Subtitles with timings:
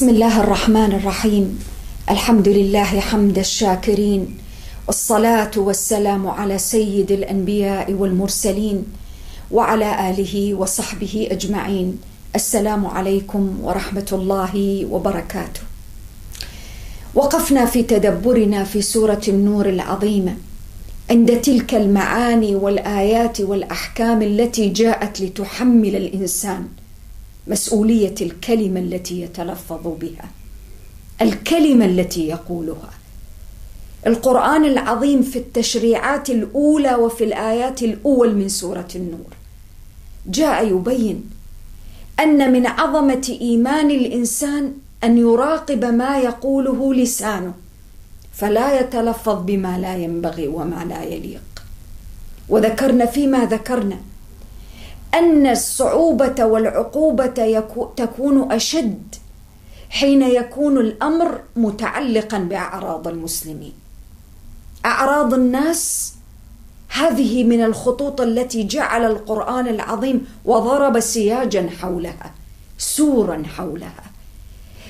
[0.00, 1.58] بسم الله الرحمن الرحيم.
[2.10, 4.36] الحمد لله حمد الشاكرين.
[4.86, 8.84] والصلاة والسلام على سيد الأنبياء والمرسلين
[9.50, 12.00] وعلى آله وصحبه أجمعين.
[12.34, 15.60] السلام عليكم ورحمة الله وبركاته.
[17.14, 20.34] وقفنا في تدبرنا في سورة النور العظيمة.
[21.10, 26.79] عند تلك المعاني والآيات والأحكام التي جاءت لتحمل الإنسان.
[27.50, 30.28] مسؤولية الكلمة التي يتلفظ بها.
[31.22, 32.90] الكلمة التي يقولها.
[34.06, 39.32] القرآن العظيم في التشريعات الأولى وفي الآيات الأول من سورة النور.
[40.26, 41.30] جاء يبين
[42.20, 44.72] أن من عظمة إيمان الإنسان
[45.04, 47.54] أن يراقب ما يقوله لسانه
[48.32, 51.42] فلا يتلفظ بما لا ينبغي وما لا يليق.
[52.48, 53.96] وذكرنا فيما ذكرنا
[55.14, 57.60] أن الصعوبة والعقوبة
[57.96, 59.14] تكون أشد
[59.90, 63.72] حين يكون الأمر متعلقا بأعراض المسلمين.
[64.86, 66.14] أعراض الناس
[66.88, 72.34] هذه من الخطوط التي جعل القرآن العظيم وضرب سياجا حولها
[72.78, 74.04] سورا حولها.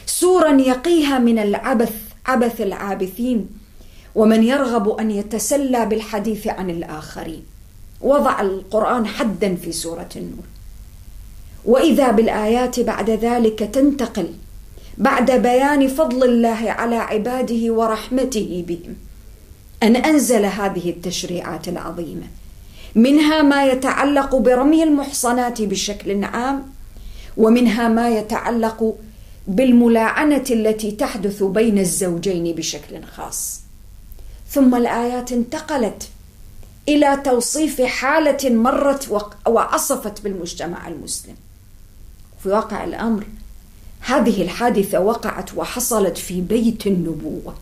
[0.07, 1.93] سورا يقيها من العبث
[2.27, 3.49] عبث العابثين
[4.15, 7.45] ومن يرغب أن يتسلى بالحديث عن الآخرين.
[8.01, 10.45] وضع القرآن حدا في سورة النور.
[11.65, 14.33] وإذا بالآيات بعد ذلك تنتقل
[14.99, 18.97] بعد بيان فضل الله على عباده ورحمته بهم
[19.83, 22.27] أن أنزل هذه التشريعات العظيمة.
[22.95, 26.63] منها ما يتعلق برمي المحصنات بشكل عام
[27.37, 28.97] ومنها ما يتعلق
[29.49, 33.61] بالملاعنة التي تحدث بين الزوجين بشكل خاص.
[34.51, 36.09] ثم الآيات انتقلت
[36.91, 41.35] إلى توصيف حالة مرت وعصفت بالمجتمع المسلم.
[42.43, 43.27] في واقع الأمر
[44.01, 47.55] هذه الحادثة وقعت وحصلت في بيت النبوة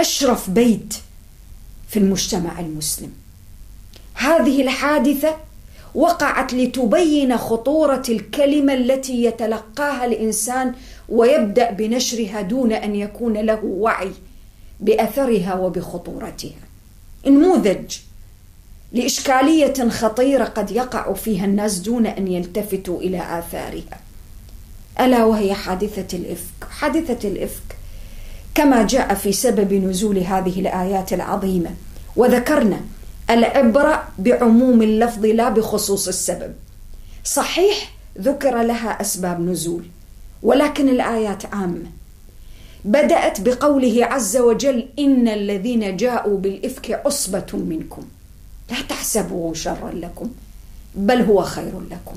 [0.00, 0.94] أشرف بيت
[1.88, 3.12] في المجتمع المسلم.
[4.14, 5.36] هذه الحادثة
[5.94, 10.74] وقعت لتبين خطورة الكلمة التي يتلقاها الإنسان
[11.08, 14.12] ويبدأ بنشرها دون أن يكون له وعي
[14.80, 16.64] بأثرها وبخطورتها.
[17.26, 17.98] نموذج
[18.94, 24.00] لإشكالية خطيرة قد يقع فيها الناس دون أن يلتفتوا إلى آثارها.
[25.00, 26.70] ألا وهي حادثة الإفك.
[26.70, 27.76] حادثة الإفك
[28.54, 31.70] كما جاء في سبب نزول هذه الآيات العظيمة.
[32.16, 32.80] وذكرنا
[33.30, 36.54] العبرة بعموم اللفظ لا بخصوص السبب.
[37.24, 39.84] صحيح ذكر لها أسباب نزول
[40.42, 41.90] ولكن الآيات عامة.
[42.84, 48.02] بدأت بقوله عز وجل إن الذين جاءوا بالإفك عصبة منكم.
[48.70, 50.30] لا تحسبوه شرا لكم
[50.94, 52.16] بل هو خير لكم.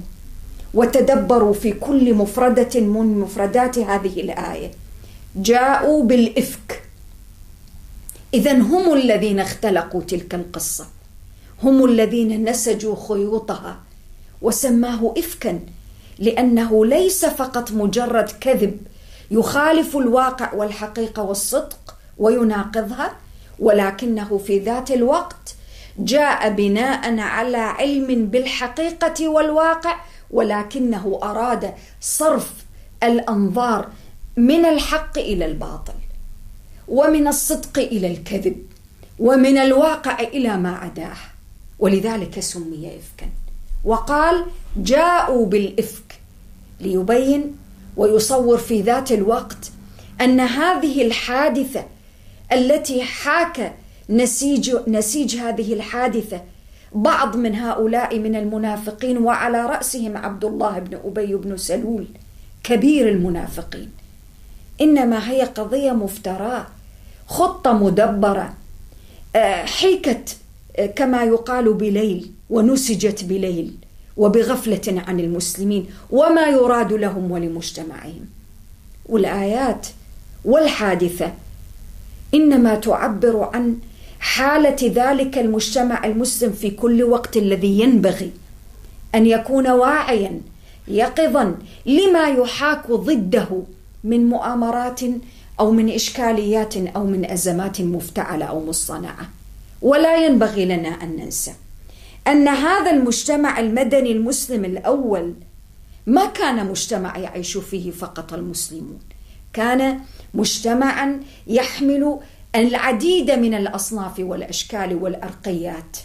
[0.74, 4.72] وتدبروا في كل مفردة من مفردات هذه الآية.
[5.36, 6.84] جاءوا بالإفك.
[8.34, 10.88] إذا هم الذين اختلقوا تلك القصة.
[11.64, 13.80] هم الذين نسجوا خيوطها.
[14.42, 15.60] وسماه إفكا
[16.20, 18.78] لأنه ليس فقط مجرد كذب
[19.32, 23.16] يخالف الواقع والحقيقة والصدق ويناقضها
[23.60, 25.56] ولكنه في ذات الوقت
[26.00, 29.96] جاء بناء على علم بالحقيقة والواقع
[30.32, 32.52] ولكنه أراد صرف
[33.04, 33.90] الأنظار
[34.38, 35.94] من الحق إلى الباطل
[36.88, 38.66] ومن الصدق إلى الكذب
[39.20, 41.18] ومن الواقع إلى ما عداه
[41.80, 43.30] ولذلك سمي افكا.
[43.84, 44.46] وقال
[44.78, 46.20] جاءوا بالإفك
[46.80, 47.58] ليبين
[47.98, 49.72] ويصور في ذات الوقت
[50.22, 51.86] أن هذه الحادثة
[52.52, 53.74] التي حاك
[54.10, 56.42] نسيج نسيج هذه الحادثة.
[56.94, 62.08] بعض من هؤلاء من المنافقين وعلى رأسهم عبد الله بن أبي بن سلول
[62.64, 63.92] كبير المنافقين.
[64.82, 66.68] إنما هي قضية مفتراه
[67.28, 68.54] خطة مدبرة
[69.36, 70.38] آه، حيكت
[70.78, 73.78] آه، كما يقال بليل ونسجت بليل
[74.18, 78.26] وبغفلة عن المسلمين وما يراد لهم ولمجتمعهم.
[79.06, 79.88] والآيات
[80.46, 81.34] والحادثة
[82.34, 83.80] إنما تعبر عن
[84.20, 88.32] حالة ذلك المجتمع المسلم في كل وقت الذي ينبغي.
[89.16, 90.42] أن يكون واعيا
[90.88, 91.56] يقظا
[91.86, 93.64] لما يحاك ضده
[94.04, 95.00] من مؤامرات
[95.60, 99.30] أو من إشكاليات أو من أزمات مفتعلة أو مصطنعة
[99.82, 101.54] ولا ينبغي لنا أن ننسى
[102.28, 105.34] أن هذا المجتمع المدني المسلم الأول
[106.08, 109.00] ما كان مجتمع يعيش فيه فقط المسلمون
[109.54, 110.00] كان
[110.34, 112.20] مجتمعا يحمل
[112.56, 115.98] العديد من الأصناف والأشكال والأرقيات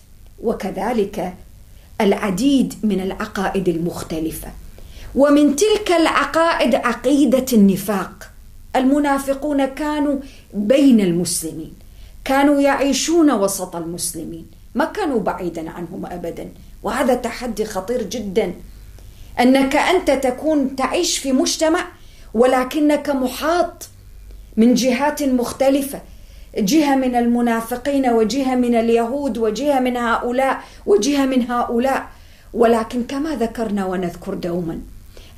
[0.43, 1.35] وكذلك
[2.01, 4.49] العديد من العقائد المختلفة.
[5.15, 8.31] ومن تلك العقائد عقيدة النفاق.
[8.77, 10.17] المنافقون كانوا
[10.55, 11.73] بين المسلمين
[12.25, 16.49] كانوا يعيشون وسط المسلمين ما كانوا بعيدا عنهم ابدا.
[16.83, 18.55] وهذا تحدي خطير جدا
[19.41, 21.85] أنك أنت تكون تعيش في مجتمع
[22.35, 23.89] ولكنك محاط
[24.57, 26.01] من جهات مختلفة.
[26.59, 32.09] جهة من المنافقين وجهة من اليهود وجهة من هؤلاء وجهة من هؤلاء.
[32.55, 34.81] ولكن كما ذكرنا ونذكر دوما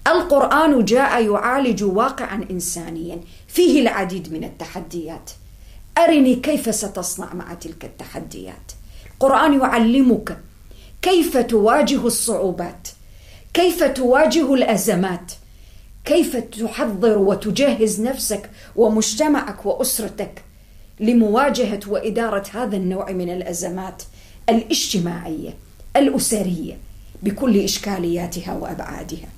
[0.06, 5.30] القرآن جاء يعالج واقعا انسانيا فيه العديد من التحديات.
[5.98, 8.72] أرني كيف ستصنع مع تلك التحديات.
[9.14, 10.38] القرآن يعلمك
[11.02, 12.88] كيف تواجه الصعوبات
[13.54, 15.32] كيف تواجه الأزمات
[16.04, 20.42] كيف تحضر وتجهز نفسك ومجتمعك وأسرتك.
[21.00, 24.02] لمواجهة وإدارة هذا النوع من الأزمات
[24.48, 25.54] الاجتماعية
[25.96, 26.78] الأسرية
[27.22, 29.28] بكل إشكالياتها وأبعادها.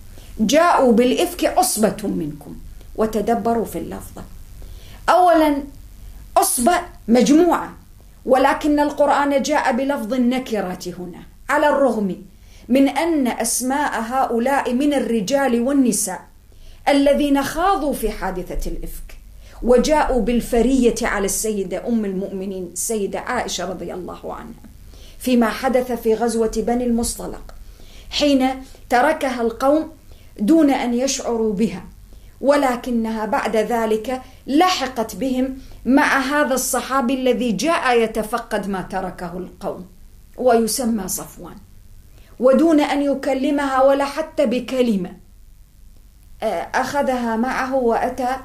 [0.40, 2.56] جاءوا بالإفك عصبة منكم
[2.96, 4.22] وتدبروا في اللفظة.
[5.08, 5.62] اولا
[6.36, 6.72] عصبة
[7.08, 7.74] مجموعة
[8.24, 12.16] ولكن القرآن جاء بلفظ النكرة هنا على الرغم
[12.68, 16.20] من أن أسماء هؤلاء من الرجال والنساء
[16.88, 19.15] الذين خاضوا في حادثة الإفك.
[19.66, 24.62] وجاءوا بالفرية على السيده أم المؤمنين السيده عائشة رضي الله عنها
[25.18, 27.54] فيما حدث في غزوة بني المصطلق
[28.10, 28.48] حين
[28.90, 29.90] تركها القوم
[30.40, 31.84] دون أن يشعروا بها
[32.40, 39.86] ولكنها بعد ذلك لحقت بهم مع هذا الصحابي الذي جاء يتفقد ما تركه القوم
[40.36, 41.56] ويسمى صفوان
[42.40, 45.12] ودون أن يكلمها ولا حتى بكلمة
[46.42, 48.36] آه، أخذها معه وأتى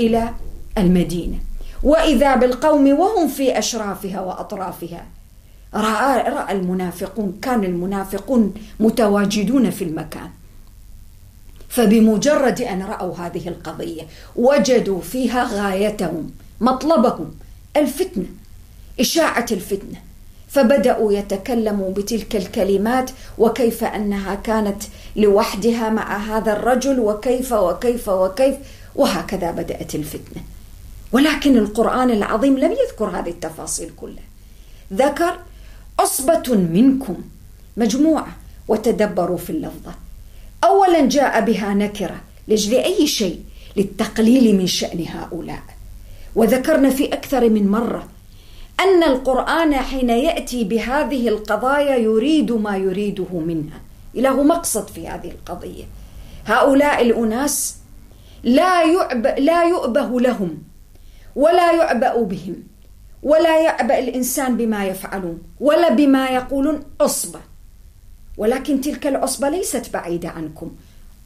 [0.00, 0.34] إلى
[0.78, 1.38] المدينة.
[1.82, 5.04] وإذا بالقوم وهم في أشرافها وأطرافها.
[5.74, 10.30] راى رأى المنافقون كان المنافقون متواجدون في المكان.
[11.68, 14.02] فبمجرد أن رأوا هذه القضية
[14.36, 16.30] وجدوا فيها غايتهم
[16.60, 17.34] مطلبهم
[17.76, 18.26] الفتنة
[19.00, 19.98] إشاعة الفتنة.
[20.48, 24.82] فبدأوا يتكلموا بتلك الكلمات وكيف أنها كانت
[25.16, 28.56] لوحدها مع هذا الرجل وكيف وكيف وكيف
[28.94, 30.42] وهكذا بدأت الفتنة.
[31.12, 34.24] ولكن القرآن العظيم لم يذكر هذه التفاصيل كلها.
[34.92, 35.38] ذكر
[35.98, 37.16] عصبه منكم
[37.76, 38.36] مجموعة
[38.68, 39.94] وتدبروا في اللفظة.
[40.64, 43.40] اولا جاء بها نكرة لاجل أي شيء
[43.76, 45.62] للتقليل من شأن هؤلاء.
[46.34, 48.08] وذكرنا في أكثر من مرة
[48.80, 53.80] أن القرآن حين يأتي بهذه القضايا يريد ما يريده منها.
[54.14, 55.84] له مقصد في هذه القضية؟
[56.46, 57.76] هؤلاء الأناس
[58.44, 60.58] لا يعب لا يؤبه لهم.
[61.36, 62.56] ولا يعبأ بهم
[63.22, 67.40] ولا يعبأ الإنسان بما يفعلون ولا بما يقولون عصبة.
[68.36, 70.70] ولكن تلك العصبة ليست بعيدة عنكم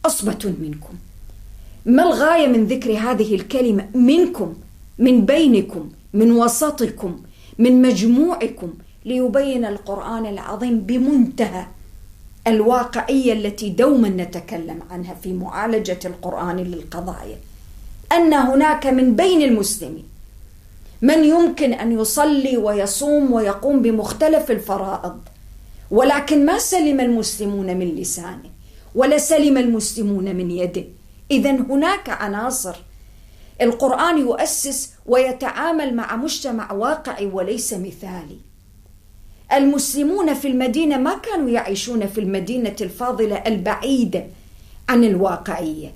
[0.04, 0.94] عصبة منكم.
[1.86, 4.54] ما الغاية من ذكر هذه الكلمة منكم
[4.98, 7.22] من بينكم من وسطكم
[7.58, 8.72] من مجموعكم
[9.04, 11.66] ليبين القرآن العظيم بمنتهى
[12.46, 17.38] الواقعية التي دوما نتكلم عنها في معالجة القرآن للقضايا.
[18.12, 20.04] أن هناك من بين المسلمين
[21.02, 25.20] من يمكن أن يصلي ويصوم ويقوم بمختلف الفرائض
[25.90, 28.50] ولكن ما سلم المسلمون من لسانه
[28.94, 30.84] ولا سلم المسلمون من يده
[31.30, 32.76] إذا هناك عناصر
[33.62, 38.38] القرآن يؤسس ويتعامل مع مجتمع واقعي وليس مثالي.
[39.52, 44.24] المسلمون في المدينة ما كانوا يعيشون في المدينة الفاضلة البعيدة
[44.88, 45.92] عن الواقعية.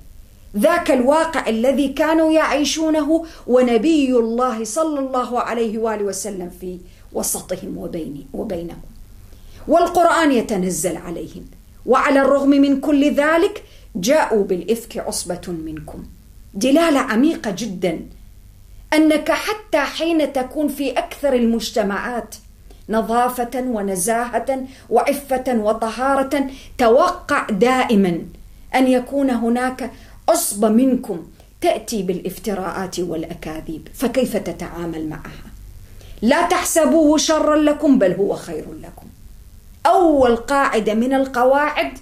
[0.57, 6.79] ذاك الواقع الذي كانوا يعيشونه ونبي الله صلى الله عليه وآله وسلم في
[7.13, 8.81] وسطهم وبين وبينهم.
[9.67, 11.45] والقرآن يتنزل عليهم،
[11.85, 13.63] وعلى الرغم من كل ذلك
[13.95, 16.03] جاءوا بالإفك عصبة منكم.
[16.53, 17.99] دلالة عميقة جدا
[18.93, 22.35] أنك حتى حين تكون في أكثر المجتمعات
[22.89, 26.47] نظافة ونزاهة وعفة وطهارة
[26.77, 28.21] توقع دائما
[28.75, 29.91] أن يكون هناك
[30.29, 31.27] عصبه منكم
[31.61, 35.51] تأتي بالافتراءات والأكاذيب فكيف تتعامل معها؟
[36.21, 39.07] لا تحسبوه شرا لكم بل هو خير لكم.
[39.85, 41.97] أول قاعدة من القواعد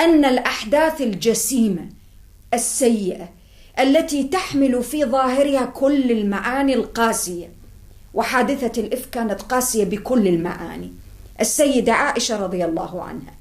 [0.00, 1.88] أن الأحداث الجسيمة
[2.54, 3.28] السيئة
[3.80, 7.48] التي تحمل في ظاهرها كل المعاني القاسية
[8.14, 10.92] وحادثة الافك كانت قاسية بكل المعاني.
[11.40, 13.34] السيدة عائشة رضي الله عنها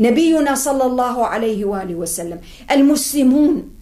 [0.00, 3.73] نبينا صلى الله عليه وآله وسلم المسلمون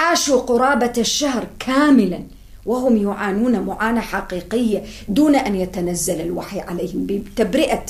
[0.00, 2.22] عاشوا قرابة الشهر كاملا
[2.66, 7.84] وهم يعانون معاناة حقيقية دون أن يتنزل الوحي عليهم بتبرئة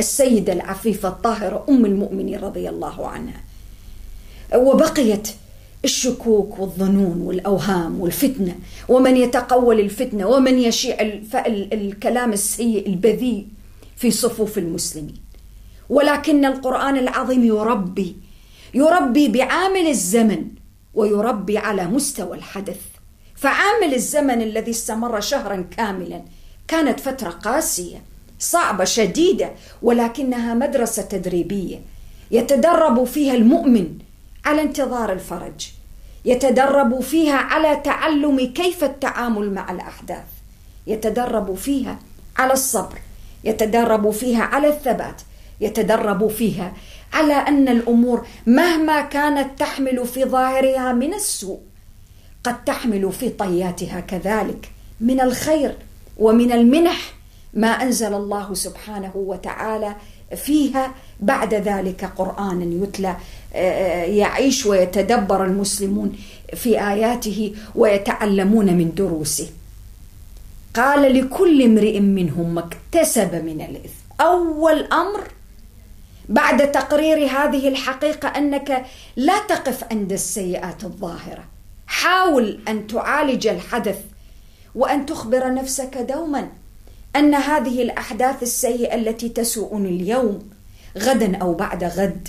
[0.00, 3.40] السيدة العفيفة الطاهرة أم المؤمنين رضي الله عنها.
[4.54, 5.28] وبقيت
[5.84, 8.54] الشكوك والظنون والأوهام والفتنة
[8.88, 10.96] ومن يتقول الفتنة ومن يشيع
[11.72, 13.46] الكلام السيء البذيء
[13.96, 15.16] في صفوف المسلمين.
[15.88, 18.16] ولكن القرآن العظيم يربي
[18.74, 20.55] يربي بعامل الزمن
[20.96, 22.80] ويربي على مستوى الحدث.
[23.36, 26.22] فعامل الزمن الذي استمر شهرا كاملا
[26.68, 28.02] كانت فترة قاسية
[28.38, 29.50] صعبة شديدة
[29.82, 31.80] ولكنها مدرسة تدريبية
[32.30, 33.98] يتدرب فيها المؤمن
[34.44, 35.68] على انتظار الفرج
[36.24, 40.24] يتدرب فيها على تعلم كيف التعامل مع الأحداث
[40.86, 41.98] يتدرب فيها
[42.36, 42.98] على الصبر
[43.44, 45.22] يتدرب فيها على الثبات
[45.60, 46.72] يتدرب فيها
[47.12, 51.60] على أن الأمور مهما كانت تحمل في ظاهرها من السوء
[52.44, 54.70] قد تحمل في طياتها كذلك
[55.00, 55.74] من الخير
[56.18, 57.12] ومن المنح
[57.54, 59.96] ما أنزل الله سبحانه وتعالى
[60.36, 63.16] فيها بعد ذلك قرانا يتلى
[63.54, 66.12] آه، يعيش ويتدبر المسلمون
[66.54, 69.48] في آياته ويتعلمون من دروسه.
[70.74, 74.20] قال لكل امرئ منهم ما اكتسب من الإثم.
[74.20, 75.22] أول أمر
[76.28, 81.44] بعد تقرير هذه الحقيقة أنك لا تقف عند السيئات الظاهرة.
[81.86, 83.98] حاول أن تعالج الحدث
[84.74, 86.48] وأن تخبر نفسك دوما
[87.16, 90.50] أن هذه الأحداث السيئة التي تسوءني اليوم
[90.98, 92.28] غدا أو بعد غد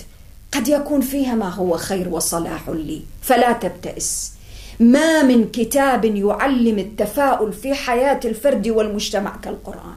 [0.52, 3.02] قد يكون فيها ما هو خير وصلاح لي.
[3.22, 4.32] فلا تبتئس.
[4.80, 9.96] ما من كتاب يعلم التفاؤل في حياة الفرد والمجتمع كالقرآن.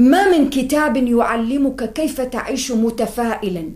[0.00, 3.70] ما من كتاب يعلمك كيف تعيش متفائلا؟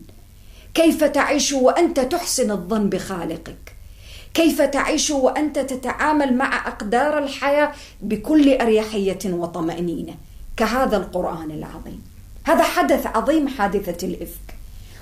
[0.75, 3.77] كيف تعيش وأنت تحسن الظن بخالقك؟
[4.35, 10.15] كيف تعيش وأنت تتعامل مع أقدار الحياة بكل أريحية وطمأنينة؟
[10.57, 12.03] كهذا القرآن العظيم.
[12.45, 14.57] هذا حدث عظيم حادثة الإفك.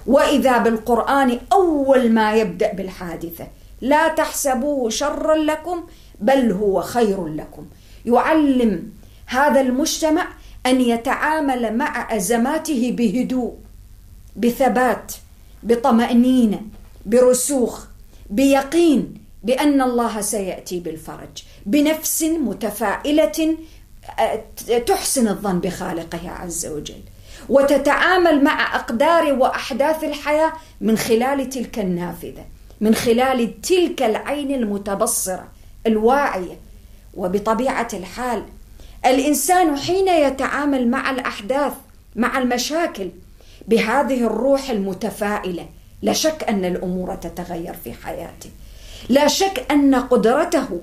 [0.07, 3.47] وإذا بالقرآن أول ما يبدأ بالحادثة
[3.81, 5.83] لا تحسبوه شرا لكم
[6.21, 7.67] بل هو خير لكم.
[8.07, 8.91] يعلم
[9.27, 10.27] هذا المجتمع
[10.67, 13.57] أن يتعامل مع أزماته بهدوء
[14.37, 15.13] بثبات
[15.63, 16.61] بطمأنينة
[17.07, 17.87] برسوخ
[18.31, 23.57] بيقين بأن الله سيأتي بالفرج بنفس متفائلة
[24.19, 24.45] آه،
[24.79, 27.01] تحسن الظن بخالقها عز وجل.
[27.49, 32.45] وتتعامل مع أقدار وأحداث الحياة من خلال تلك النافذة
[32.81, 35.49] من خلال تلك العين المتبصرة
[35.87, 36.59] الواعية
[37.15, 38.45] وبطبيعة الحال
[39.07, 41.73] الإنسان حين يتعامل مع الأحداث
[42.17, 43.11] مع المشاكل
[43.69, 45.67] بهذه الروح المتفائلة
[46.03, 48.51] لا شك أن الأمور تتغير في حياته.
[49.09, 50.81] لا شك أن قدرته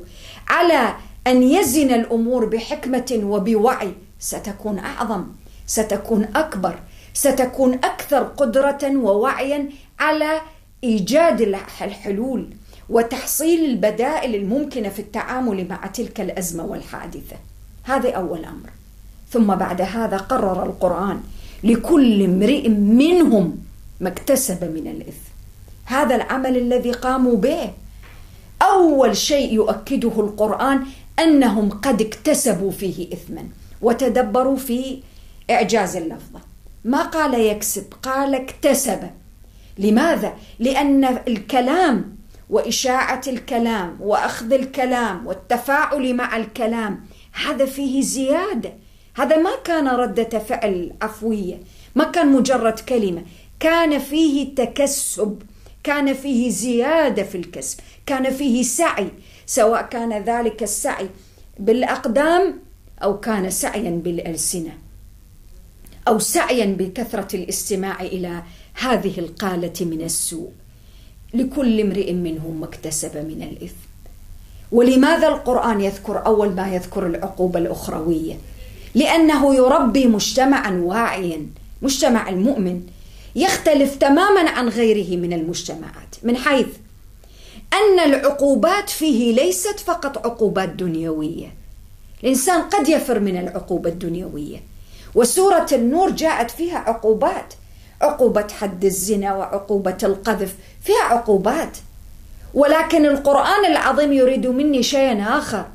[0.48, 0.96] على
[1.28, 5.26] أن يزن الأمور بحكمة وبوعي ستكون أعظم
[5.68, 6.80] ستكون أكبر
[7.14, 10.42] ستكون أكثر قدرة ووعيا على
[10.84, 11.42] إيجاد
[11.82, 12.50] الحلول
[12.90, 17.36] وتحصيل البدائل الممكنة في التعامل مع تلك الأزمة والحادثة.
[17.83, 18.69] هذا أول أمر.
[19.29, 21.21] ثم بعد هذا قرر القرآن
[21.63, 23.57] لكل امرئ منهم
[24.00, 25.29] ما اكتسب من الإثم.
[25.86, 27.71] هذا العمل الذي قاموا به.
[28.62, 30.86] أول شيء يؤكده القرآن
[31.19, 33.43] أنهم قد اكتسبوا فيه اثما
[33.81, 35.00] وتدبروا في
[35.50, 36.39] إعجاز اللفظة.
[36.86, 39.00] ما قال يكسب؟ قال اكتسب.
[39.77, 42.15] لماذا؟ لأن الكلام
[42.50, 47.00] وإشاعة الكلام وأخذ الكلام والتفاعل مع الكلام
[47.46, 48.74] هذا فيه زيادة.
[49.15, 51.60] هذا ما كان ردة فعل عفوية
[51.96, 53.24] ما كان مجرد كلمة.
[53.60, 55.41] كان فيه تكسب
[55.84, 59.08] كان فيه زيادة في الكسب كان فيه سعي
[59.46, 61.10] سواء كان ذلك السعي
[61.60, 62.60] بالأقدام
[63.03, 64.77] أو كان سعيا بالألسنة
[66.08, 68.43] أو سعيا بكثرة الاستماع إلى
[68.74, 70.51] هذه القالة من السوء.
[71.34, 73.88] لكل امرئ منهم ما اكتسب من الإثم.
[74.72, 78.38] ولماذا القرآن يذكر أول ما يذكر العقوبة الأخروية؟
[78.96, 81.48] لأنه يربي مجتمعا واعيا
[81.82, 82.82] مجتمع المؤمن
[83.36, 86.16] يختلف تماما عن غيره من المجتمعات.
[86.24, 86.68] من حيث
[87.74, 91.54] أن العقوبات فيه ليست فقط عقوبات دنيوية.
[92.24, 94.64] الإنسان قد يفر من العقوبة الدنيوية.
[95.16, 97.54] وسورة النور جاءت فيها عقوبات
[98.02, 101.78] عقوبة حد الزنا وعقوبة القذف فيها عقوبات.
[102.53, 105.65] ولكن القرآن العظيم يريد مني شيئا آخر.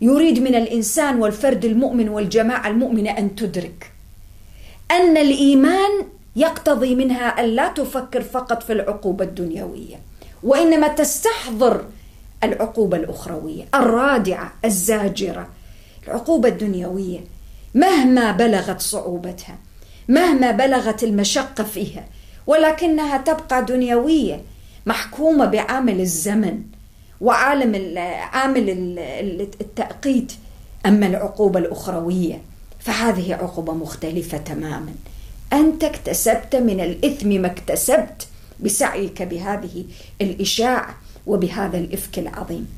[0.00, 3.92] يريد من الإنسان والفرد المؤمن والجماعة المؤمنة أن تدرك
[4.90, 5.90] أن الإيمان
[6.36, 9.96] يقتضي منها أن لا تفكر فقط في العقوبة الدنيوية
[10.42, 11.84] وإنما تستحضر
[12.44, 15.48] العقوبة الأخروية الرادعة الزاجرة
[16.06, 17.20] العقوبة الدنيوية
[17.74, 19.58] مهما بلغت صعوبتها
[20.08, 22.04] مهما بلغت المشقة فيها
[22.46, 24.40] ولكنها تبقى دنيوية.
[24.86, 26.62] محكومة بعامل الزمن
[27.20, 27.98] وعالم
[28.32, 28.96] عامل
[29.60, 30.32] التأقيت.
[30.86, 32.42] أما العقوبة الأخروية
[32.78, 34.94] فهذه عقوبة مختلفة تماما.
[35.52, 38.28] أنت اكتسبت من الإثم ما اكتسبت
[38.60, 39.84] بسعيك بهذه
[40.20, 42.68] الإشاعة وبهذا الإفك العظيم.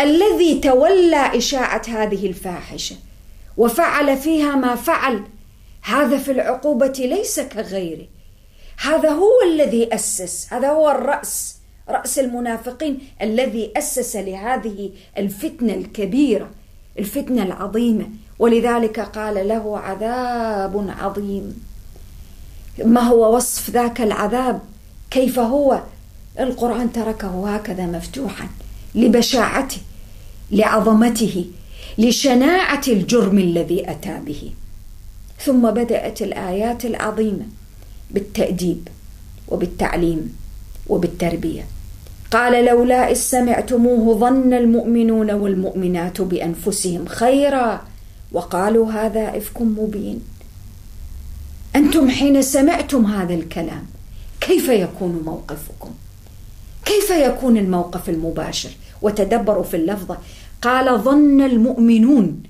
[0.00, 2.96] الذي تولى إشاعة هذه الفاحشة
[3.56, 5.22] وفعل فيها ما فعل
[5.82, 8.06] هذا في العقوبة ليس كغيره.
[8.76, 11.56] هذا هو الذي أسس هذا هو الرأس
[11.88, 16.50] رأس المنافقين الذي أسس لهذه الفتنة الكبيرة
[16.98, 18.06] الفتنة العظيمة.
[18.38, 21.64] ولذلك قال له عذاب عظيم.
[22.84, 24.60] ما هو وصف ذاك العذاب؟
[25.10, 25.80] كيف هو؟
[26.40, 28.48] القرآن تركه هكذا مفتوحا
[28.94, 29.78] لبشاعته
[30.50, 31.44] لعظمته
[31.98, 34.52] لشناعة الجرم الذي أتى به.
[35.40, 37.46] ثم بدأت الآيات العظيمة.
[38.10, 38.88] بالتأديب
[39.48, 40.36] وبالتعليم
[40.86, 41.66] وبالتربية.
[42.30, 47.82] قال لولا إذ سمعتموه ظن المؤمنون والمؤمنات بأنفسهم خيرا
[48.32, 50.20] وقالوا هذا إفك مبين.
[51.76, 53.86] أنتم حين سمعتم هذا الكلام
[54.40, 55.90] كيف يكون موقفكم؟
[56.84, 58.70] كيف يكون الموقف المباشر
[59.02, 60.18] وتدبروا في اللفظة؟
[60.62, 62.42] قال ظن المؤمنون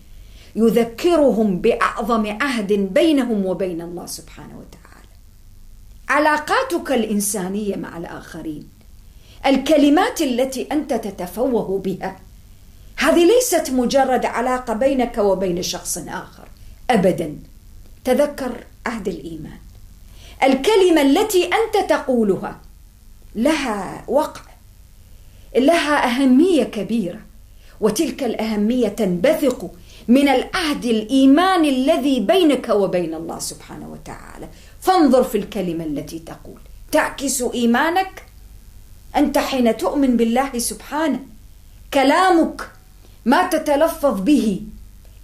[0.57, 4.86] يذكرهم بأعظم عهد بينهم وبين الله سبحانه وتعالى.
[6.09, 8.69] علاقاتك الإنسانية مع الآخرين.
[9.47, 12.17] الكلمات التي أنت تتفوه بها.
[12.97, 16.49] هذه ليست مجرد علاقة بينك وبين شخص آخر.
[16.91, 17.37] أبدا.
[18.05, 19.59] تذكر عهد الإيمان.
[20.43, 22.61] الكلمة التي أنت تقولها
[23.35, 24.41] لها وقع
[25.57, 27.21] لها أهمية كبيرة
[27.81, 29.71] وتلك الأهمية تنبثق
[30.09, 34.49] من العهد الإيماني الذي بينك وبين الله سبحانه وتعالى.
[34.87, 36.61] فانظر في الكلمة التي تقول.
[36.93, 38.23] تعكس إيمانك
[39.17, 41.21] أنت حين تؤمن بالله سبحانه.
[41.95, 42.71] كلامك
[43.25, 44.63] ما تتلفظ به.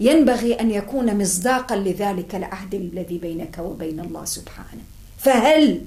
[0.01, 4.83] ينبغي أن يكون مصداقا لذلك العهد الذي بينك وبين الله سبحانه.
[5.19, 5.81] فهل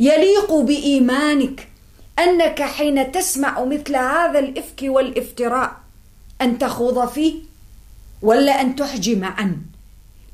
[0.00, 1.68] يليق بإيمانك
[2.18, 5.76] أنك حين تسمع مثل هذا الإفك والإفتراء
[6.40, 7.34] أن تخوض فيه
[8.22, 9.73] ولا أن تحجم عنه؟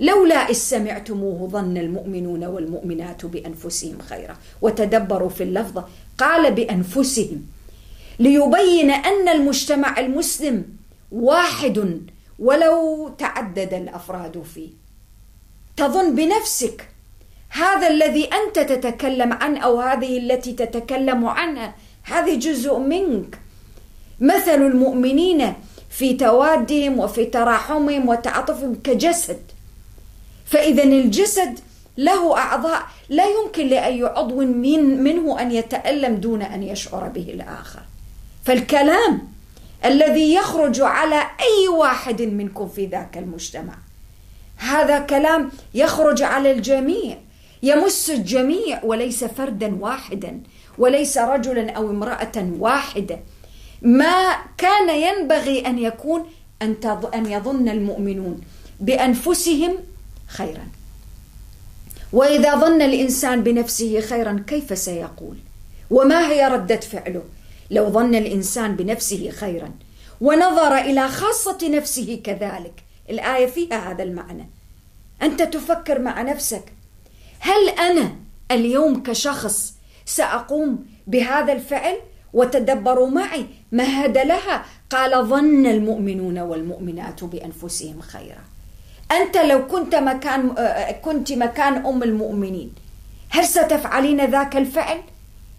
[0.01, 5.85] لولا إذ سمعتموه ظن المؤمنون والمؤمنات بأنفسهم خيرا وتدبروا في اللفظة
[6.19, 7.43] قال بأنفسهم
[8.19, 10.65] ليبين أن المجتمع المسلم
[11.13, 12.01] واحد
[12.39, 14.69] ولو تعدد الأفراد فيه.
[15.77, 16.89] تظن بنفسك
[17.49, 23.39] هذا الذي أنت تتكلم عنه أو هذه التي تتكلم عنها هذه جزء منك.
[24.21, 25.55] مثل المؤمنين
[25.91, 29.50] في توادهم وفي تراحمهم وتعاطفهم كجسد.
[30.51, 31.59] فإذا الجسد
[31.99, 37.83] له أعضاء لا يمكن لأي عضو من منه أن يتألم دون أن يشعر به الآخر.
[38.45, 39.29] فالكلام
[39.85, 43.75] الذي يخرج على أي واحد منكم في ذاك المجتمع
[44.57, 47.17] هذا كلام يخرج على الجميع
[47.63, 50.41] يمس الجميع وليس فردا واحدا
[50.79, 53.21] وليس رجلا أو امرأة واحدة.
[53.83, 56.25] ما كان ينبغي أن يكون
[57.15, 58.41] أن يظن المؤمنون
[58.81, 59.77] بأنفسهم
[60.31, 60.69] خيرا.
[62.13, 65.37] وإذا ظن الإنسان بنفسه خيرا كيف سيقول؟
[65.91, 67.23] وما هي ردة فعله؟
[67.71, 69.71] لو ظن الإنسان بنفسه خيرا
[70.21, 72.83] ونظر إلى خاصة نفسه كذلك.
[73.11, 74.49] الآية فيها هذا المعنى.
[75.23, 76.73] أنت تفكر مع نفسك.
[77.41, 78.17] هل أنا
[78.51, 79.75] اليوم كشخص
[80.07, 81.97] سأقوم بهذا الفعل؟
[82.33, 83.47] وتدبروا معي.
[83.73, 88.50] مهد لها؟ قال ظن المؤمنون والمؤمنات بأنفسهم خيرا.
[89.13, 90.55] أنت لو كنت مكان
[91.03, 92.73] كنت مكان أم المؤمنين
[93.29, 95.01] هل ستفعلين ذاك الفعل؟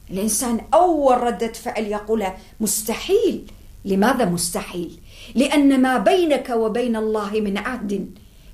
[0.10, 3.52] الإنسان أول ردة فعل يقولها مستحيل.
[3.86, 5.00] لماذا مستحيل؟
[5.36, 8.10] لأن ما بينك وبين الله من عهد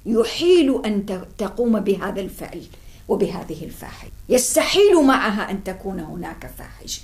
[0.06, 1.06] يحيل أن
[1.38, 2.62] تقوم بهذا الفعل
[3.08, 4.12] وبهذه الفاحشة.
[4.30, 7.02] يستحيل معها أن تكون هناك فاحشة.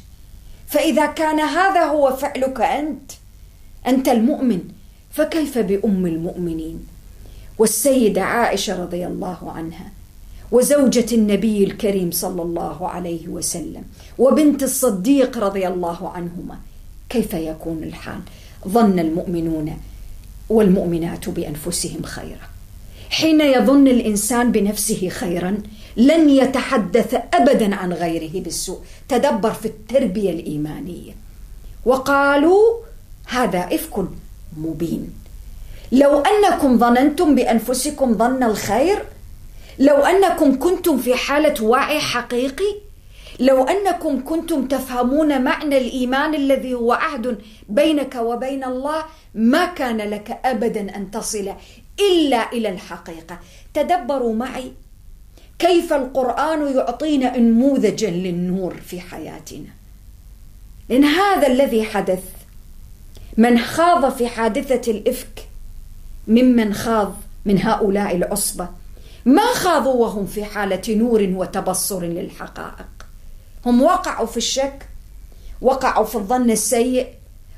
[0.67, 3.11] فإذا كان هذا هو فعلك أنت
[3.87, 4.61] أنت المؤمن
[5.11, 6.87] فكيف بأم المؤمنين؟
[7.57, 9.91] والسيدة عائشة رضي الله عنها
[10.51, 13.83] وزوجة النبي الكريم صلى الله عليه وسلم
[14.17, 16.57] وبنت الصديق رضي الله عنهما.
[17.09, 18.19] كيف يكون الحال؟
[18.67, 19.77] ظن المؤمنون
[20.49, 22.47] والمؤمنات بأنفسهم خيرا.
[23.09, 25.57] حين يظن الإنسان بنفسه خيرا
[25.97, 28.79] لن يتحدث أبدا عن غيره بالسوء.
[29.09, 31.13] تدبر في التربية الإيمانية.
[31.85, 32.61] وقالوا
[33.25, 34.05] هذا إفك
[34.57, 35.22] مبين.
[35.93, 39.03] لو أنكم ظننتم بأنفسكم ظن الخير
[39.79, 42.75] لو أنكم كنتم في حالة وعي حقيقي
[43.39, 47.37] لو أنكم كنتم تفهمون معنى الإيمان الذي هو عهد
[47.69, 49.03] بينك وبين الله
[49.35, 51.53] ما كان لك ابدا أن تصل
[51.99, 53.39] إلا إلى الحقيقة.
[53.73, 54.71] تدبروا معي
[55.59, 59.69] كيف القرآن يعطينا نموذجا للنور في حياتنا.
[60.89, 62.23] لأن هذا الذي حدث
[63.37, 65.52] من خاض في حادثة الإفك
[66.27, 68.69] ممن خاض من هؤلاء العصبة.
[69.25, 72.87] ما خاضوا وهم في حالة نور وتبصر للحقائق.
[73.65, 74.87] هم وقعوا في الشك
[75.61, 77.07] وقعوا في الظن السيء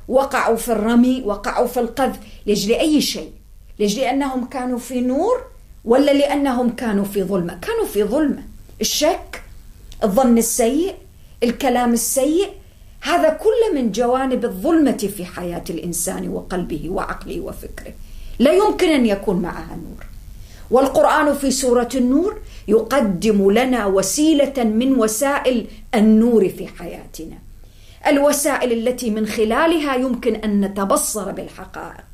[0.07, 3.31] وقعوا في الرمي وقعوا في القذف لأجل أي شيء؟
[3.79, 5.45] لأجل أنهم كانوا في نور
[5.85, 8.43] ولا لأنهم كانوا في ظلمة؟ كانوا في ظلمة.
[8.81, 9.43] الشك
[10.03, 10.95] الظن السيء
[11.43, 12.49] الكلام السيء
[13.01, 17.93] هذا كله من جوانب الظلمة في حياة الإنسان وقلبه وعقله وفكره.
[18.39, 20.05] لا يمكن أن يكون معها نور.
[20.71, 27.37] والقرآن في سورة النور يقدم لنا وسيلة من وسائل النور في حياتنا.
[28.07, 32.05] الوسائل التي من خلالها يمكن أن نتبصر بالحقائق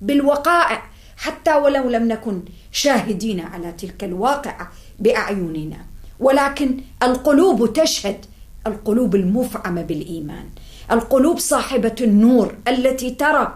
[0.00, 0.82] بالوقائع
[1.16, 5.76] حتى ولو لم نكن شاهدين على تلك الواقعه بأعيننا.
[6.20, 8.24] ولكن القلوب تشهد
[8.66, 10.44] القلوب المفعمة بالإيمان.
[10.92, 13.54] القلوب صاحبة النور التي ترى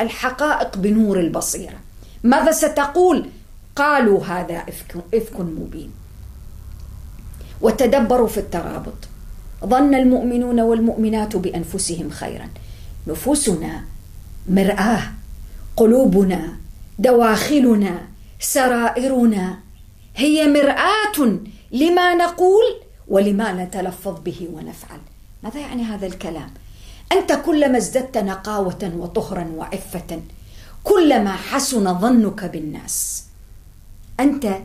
[0.00, 1.78] الحقائق بنور البصيرة.
[2.24, 3.28] ماذا ستقول؟
[3.76, 5.90] قالوا هذا إفك, إفك مبين.
[7.60, 9.08] وتدبروا في الترابط.
[9.64, 12.48] ظن المؤمنون والمؤمنات بأنفسهم خيرا.
[13.06, 13.84] نفوسنا
[14.48, 15.02] مرآة
[15.76, 16.56] قلوبنا
[16.98, 17.98] دواخلنا
[18.40, 19.58] سرائرنا.
[20.16, 21.38] هي مرآة
[21.72, 22.64] لما نقول
[23.08, 24.98] ولما نتلفظ به ونفعل.
[25.42, 26.50] ماذا يعني هذا الكلام؟
[27.14, 30.20] أنت كلما ازددت نقاوة وطهرا وعفة
[30.84, 33.24] كلما حسن ظنك بالناس.
[34.20, 34.58] أنت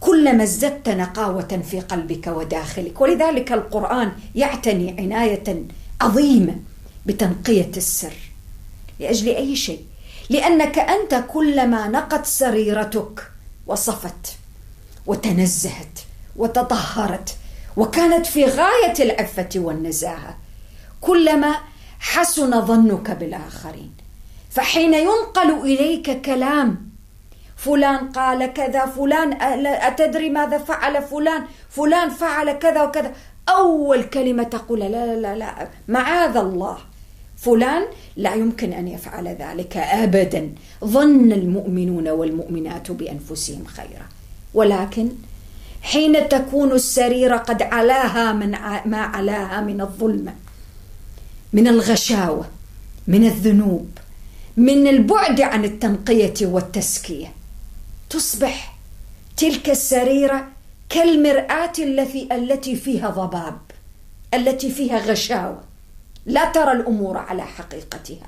[0.00, 3.00] كلما ازددت نقاوة في قلبك وداخلك.
[3.00, 5.64] ولذلك القرآن يعتني عناية
[6.00, 6.56] عظيمة
[7.06, 8.14] بتنقية السر.
[9.00, 9.84] لأجل أي شيء؟
[10.30, 13.30] لأنك أنت كلما نقت سريرتك
[13.66, 14.36] وصفت
[15.06, 15.98] وتنزهت
[16.36, 17.36] وتطهرت
[17.76, 20.36] وكانت في غاية العفة والنزاهة
[21.00, 21.56] كلما
[22.00, 23.92] حسن ظنك بالآخرين.
[24.50, 26.86] فحين ينقل إليك كلام
[27.56, 33.12] فلان قال كذا فلان أتدري ماذا فعل فلان فلان فعل كذا وكذا.
[33.48, 36.78] أول كلمة تقول لا لا لا, لا معاذ الله.
[37.36, 37.82] فلان
[38.16, 40.50] لا يمكن أن يفعل ذلك أبدا.
[40.84, 44.06] ظن المؤمنون والمؤمنات بأنفسهم خيرا.
[44.54, 45.08] ولكن
[45.82, 48.50] حين تكون السريرة قد علاها من
[48.84, 50.34] ما علاها من الظلمة
[51.56, 52.48] من الغشاوة
[53.06, 53.88] من الذنوب
[54.56, 57.32] من البعد عن التنقية والتزكية
[58.10, 58.76] تصبح
[59.36, 60.48] تلك السريرة
[60.88, 63.58] كالمرآة التي التي فيها ضباب
[64.34, 65.60] التي فيها غشاوة.
[66.26, 68.26] لا ترى الأمور على حقيقتها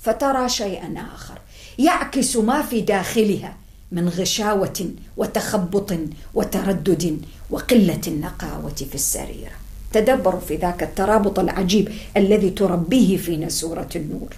[0.00, 1.38] فترى شيئا آخر.
[1.78, 3.56] يعكس ما في داخلها
[3.92, 5.92] من غشاوة وتخبط
[6.34, 9.61] وتردد وقلة النقاوة في السريرة.
[9.92, 14.36] تدبروا في ذاك الترابط العجيب الذي تربيه فينا سورة النور.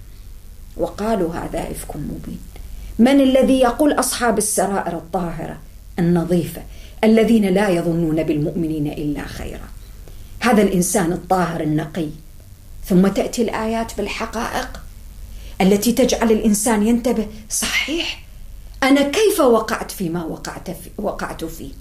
[0.76, 2.40] وقالوا هذا إفك مبين.
[2.98, 5.58] من الذي يقول أصحاب السرائر الطاهرة؟
[5.98, 6.62] النظيفة
[7.04, 9.68] الذين لا يظنون بالمؤمنين إلا خيرا.
[10.40, 12.08] هذا الإنسان الطاهر النقي.
[12.84, 14.80] ثم تأتي الآيات بالحقائق
[15.60, 18.24] التي تجعل الإنسان ينتبه صحيح
[18.82, 21.72] أنا كيف وقعت فيما وقعت في وقعت فيه؟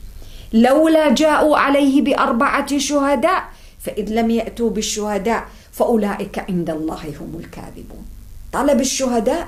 [0.53, 3.43] لولا جاءوا عليه بأربعة شهداء
[3.83, 8.05] فإذ لم يأتوا بالشهداء فأولئك عند الله هم الكاذبون
[8.53, 9.47] طلب الشهداء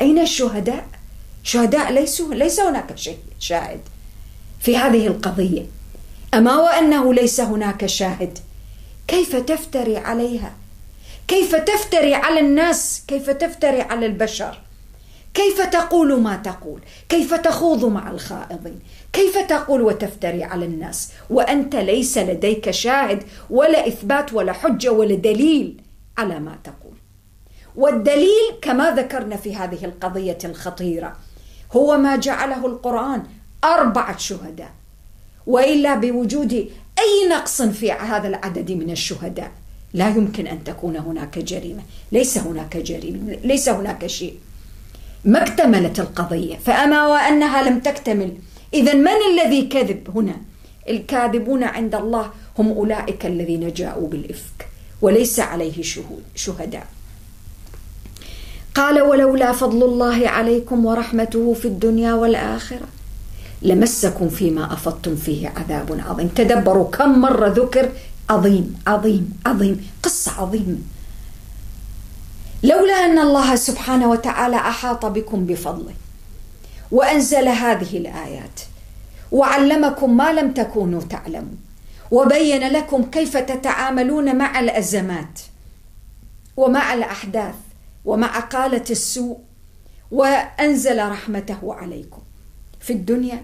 [0.00, 0.86] أين الشهداء؟
[1.42, 2.94] شهداء ليسوا ليس هناك
[3.38, 3.80] شاهد
[4.60, 5.66] في هذه القضية
[6.34, 8.38] أما وأنه ليس هناك شاهد
[9.08, 10.52] كيف تفتري عليها؟
[11.28, 14.58] كيف تفتري على الناس؟ كيف تفتري على البشر؟
[15.36, 18.78] كيف تقول ما تقول؟ كيف تخوض مع الخائضين؟
[19.12, 25.80] كيف تقول وتفتري على الناس وأنت ليس لديك شاهد ولا إثبات ولا حجة ولا دليل
[26.18, 26.96] على ما تقول؟
[27.76, 31.16] والدليل كما ذكرنا في هذه القضية الخطيرة
[31.72, 33.22] هو ما جعله القرآن
[33.64, 34.70] أربعة شهداء
[35.46, 36.52] وإلا بوجود
[36.98, 39.50] أي نقص في هذا العدد من الشهداء
[39.94, 44.38] لا يمكن أن تكون هناك جريمة ليس هناك جريمة ليس هناك شيء
[45.26, 48.32] ما اكتملت القضية فأما وأنها لم تكتمل
[48.74, 50.36] اذا من الذي كذب هنا؟
[50.88, 54.68] الكاذبون عند الله هم أولئك الذين جاءوا بالإفك
[55.02, 56.86] وليس عليه شهود شهداء.
[58.74, 62.88] قال ولولا فضل الله عليكم ورحمته في الدنيا والآخرة
[63.62, 66.28] لمسكم فيما أفضتم فيه عذاب عظيم.
[66.28, 67.90] تدبروا كم مرة ذكر
[68.30, 70.78] عظيم عظيم عظيم قصة عظيمة.
[72.66, 75.94] لولا أن الله سبحانه وتعالى أحاط بكم بفضله
[76.92, 78.60] وأنزل هذه الآيات
[79.32, 81.58] وعلمكم ما لم تكونوا تعلمون
[82.10, 85.40] وبين لكم كيف تتعاملون مع الأزمات
[86.56, 87.54] ومع الأحداث
[88.04, 89.38] ومع قالة السوء
[90.10, 92.22] وأنزل رحمته عليكم
[92.80, 93.42] في الدنيا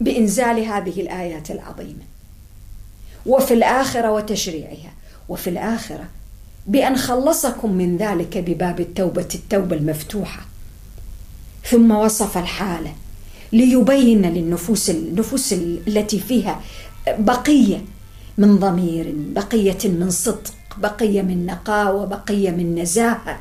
[0.00, 2.04] بإنزال هذه الآيات العظيمة
[3.26, 4.92] وفي الآخرة وتشريعها
[5.28, 6.04] وفي الآخرة
[6.68, 10.40] بأن خلصكم من ذلك بباب التوبة التوبة المفتوحة.
[11.64, 12.92] ثم وصف الحالة
[13.52, 16.60] ليبين للنفوس النفوس التي فيها
[17.18, 17.80] بقية
[18.38, 23.40] من ضمير بقية من صدق بقية من نقاوة بقية من نزاهة.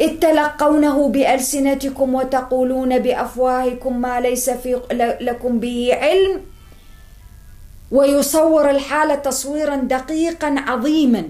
[0.00, 4.80] إذ تلقونه بألسنتكم وتقولون بأفواهكم ما ليس في
[5.20, 6.40] لكم به علم.
[7.90, 11.28] ويصور الحالة تصويرا دقيقا عظيما.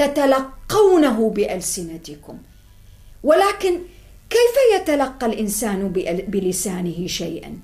[0.00, 2.38] تتلقونه بألسنتكم.
[3.22, 3.80] ولكن
[4.30, 5.88] كيف يتلقى الإنسان
[6.28, 7.58] بلسانه شيئا؟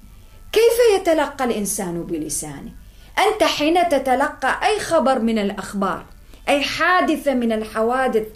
[0.52, 2.72] كيف يتلقى الإنسان بلسانه؟
[3.18, 6.04] أنت حين تتلقى أي خبر من الأخبار
[6.48, 8.26] أي حادثة من الحوادث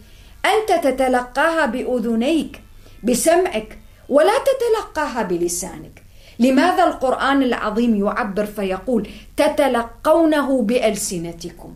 [0.44, 2.60] أنت تتلقاها بأذنيك
[3.04, 6.02] بسمعك ولا تتلقاها بلسانك.
[6.38, 11.74] لماذا القرآن العظيم يعبر فيقول تتلقونه بألسنتكم؟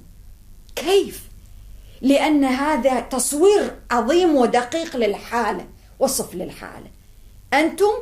[0.76, 1.33] كيف؟
[2.04, 5.64] لأن هذا تصوير عظيم ودقيق للحالة
[5.98, 6.86] وصف للحالة.
[7.54, 7.92] أنتم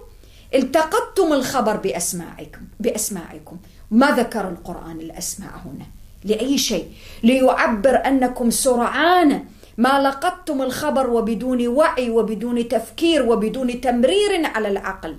[0.55, 3.57] التقطتم الخبر بأسماعكم بأسماعكم.
[3.91, 5.87] ما ذكر القرآن الأسماع هنا
[6.25, 9.45] لأي شيء؟ ليعبر أنكم سرعان
[9.79, 15.17] ما لقطتم الخبر وبدون وعي وبدون تفكير وبدون تمرير على العقل.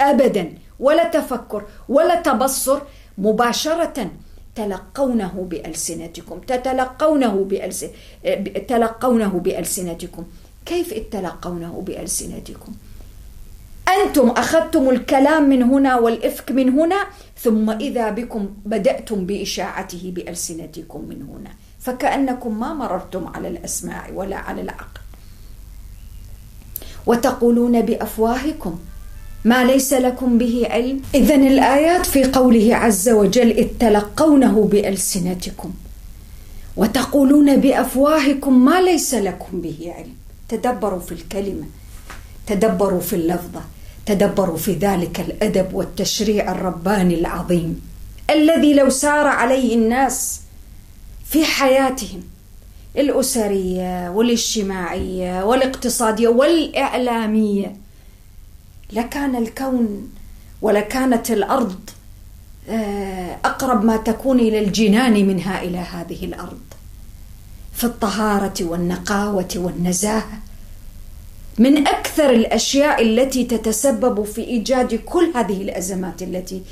[0.00, 0.52] أبدا.
[0.80, 2.80] ولا تفكر ولا تبصر.
[3.18, 4.10] مباشرة
[4.60, 7.88] تلقونه بألسنتكم تتلقونه بألسن...
[8.68, 10.24] تلقونه بألسنتكم.
[10.66, 12.72] كيف تلقونه بألسنتكم؟
[13.88, 17.06] أنتم أخذتم الكلام من هنا والإفك من هنا
[17.38, 21.52] ثم إذا بكم بدأتم بإشاعته بألسنتكم من هنا.
[21.80, 25.00] فكأنكم ما مررتم على الأسماع ولا على العقل.
[27.06, 28.78] وتقولون بأفواهكم
[29.44, 35.72] ما ليس لكم به علم؟ إذا الآيات في قوله عز وجل إذ تلقونه بألسنتكم.
[36.76, 40.14] وتقولون بأفواهكم ما ليس لكم به علم.
[40.48, 41.64] تدبروا في الكلمة
[42.46, 43.60] تدبروا في اللفظة
[44.06, 47.80] تدبروا في ذلك الأدب والتشريع الرباني العظيم.
[48.30, 50.40] الذي لو سار عليه الناس
[51.24, 52.22] في حياتهم
[52.96, 57.76] الأسرية والإجتماعية والإقتصادية والإعلامية
[58.92, 60.12] لكان الكون
[60.62, 61.90] ولكانت الأرض
[62.68, 66.60] آه، أقرب ما تكون إلى الجنان منها إلى هذه الأرض.
[67.74, 70.38] في الطهاره والنقاوة والنزاهة
[71.58, 76.62] من أكثر الأشياء التي تتسبب في إيجاد كل هذه الأزمات التي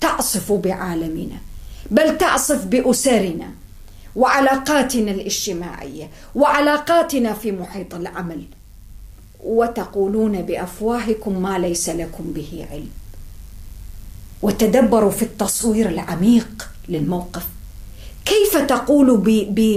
[0.00, 1.36] تعصف بعالمنا
[1.90, 3.50] بل تعصف بأسرنا
[4.16, 8.42] وعلاقاتنا الاجتماعية وعلاقاتنا في محيط العمل.
[9.44, 12.90] وتقولون بأفواهكم ما ليس لكم به علم.
[14.42, 17.46] وتدبروا في التصوير العميق للموقف.
[18.24, 19.16] كيف تقول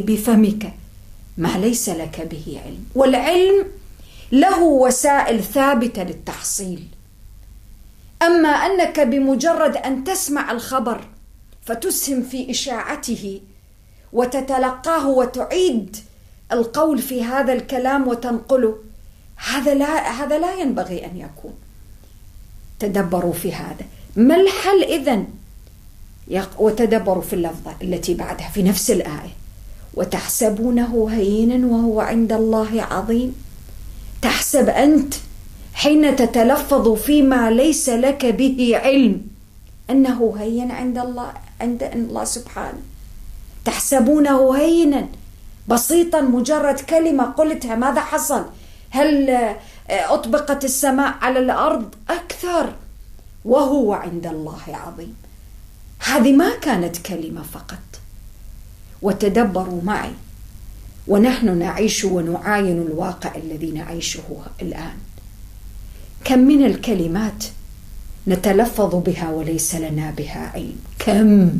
[0.07, 0.73] بفمك
[1.37, 3.65] ما ليس لك به علم؟ والعلم
[4.31, 6.87] له وسائل ثابتة للتحصيل.
[8.21, 11.07] أما أنك بمجرد أن تسمع الخبر
[11.65, 13.41] فتسهم في إشاعته
[14.13, 15.97] وتتلقاه وتعيد
[16.51, 18.75] القول في هذا الكلام وتنقله
[19.49, 21.53] هذا لا هذا لا ينبغي أن يكون.
[22.79, 23.85] تدبروا في هذا.
[24.15, 25.23] ما الحل اذا
[26.59, 29.35] وتدبروا في اللفظة التي بعدها في نفس الآية.
[29.93, 33.35] وتحسبونه هينا وهو عند الله عظيم.
[34.21, 35.13] تحسب أنت
[35.73, 39.21] حين تتلفظ فيما ليس لك به علم
[39.89, 42.81] أنه هين عند الله عند الله سبحانه.
[43.65, 45.07] تحسبونه هينا
[45.67, 48.45] بسيطا مجرد كلمة قلتها ماذا حصل؟
[48.91, 49.57] هل آه،
[49.89, 52.73] أطبقت السماء على الأرض أكثر؟
[53.45, 55.15] وهو عند الله عظيم.
[55.99, 57.77] هذه ما كانت كلمة فقط.
[59.01, 60.11] وتدبروا معي.
[61.07, 64.23] ونحن نعيش ونعاين الواقع الذي نعيشه
[64.61, 64.97] الآن.
[66.23, 67.43] كم من الكلمات
[68.27, 71.51] نتلفظ بها وليس لنا بها علم كم؟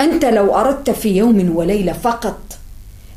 [0.00, 2.40] أنت لو أردت في يوم وليلة فقط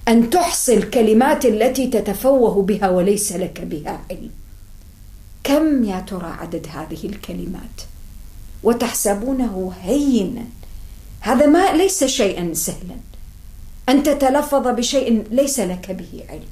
[0.08, 4.32] أن تحصي الكلمات التي تتفوه بها وليس لك بها علم.
[5.44, 7.82] كم يا ترى عدد هذه الكلمات؟
[8.63, 10.46] وتحسبونه هينا.
[11.20, 12.96] هذا ما ليس شيئا سهلا.
[13.89, 16.50] أن تتلفظ بشيء ليس لك به علم.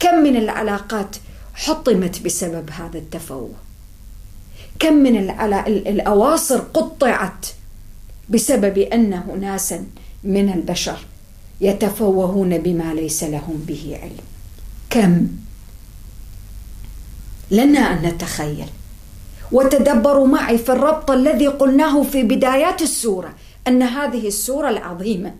[0.00, 1.16] كم من العلاقات
[1.54, 3.54] حطمت بسبب هذا التفوه؟
[4.78, 5.16] كم من
[5.66, 7.46] الأواصر قطعت
[8.28, 9.86] بسبب أن ناسا
[10.24, 10.98] من البشر؟
[11.62, 14.24] يتفوهون بما ليس لهم به علم.
[14.90, 15.28] كم؟
[17.50, 18.68] لنا أن نتخيل.
[19.52, 23.34] وتدبروا معي في الربط الذي قلناه في بدايات السورة
[23.68, 25.34] أن هذه السورة العظيمة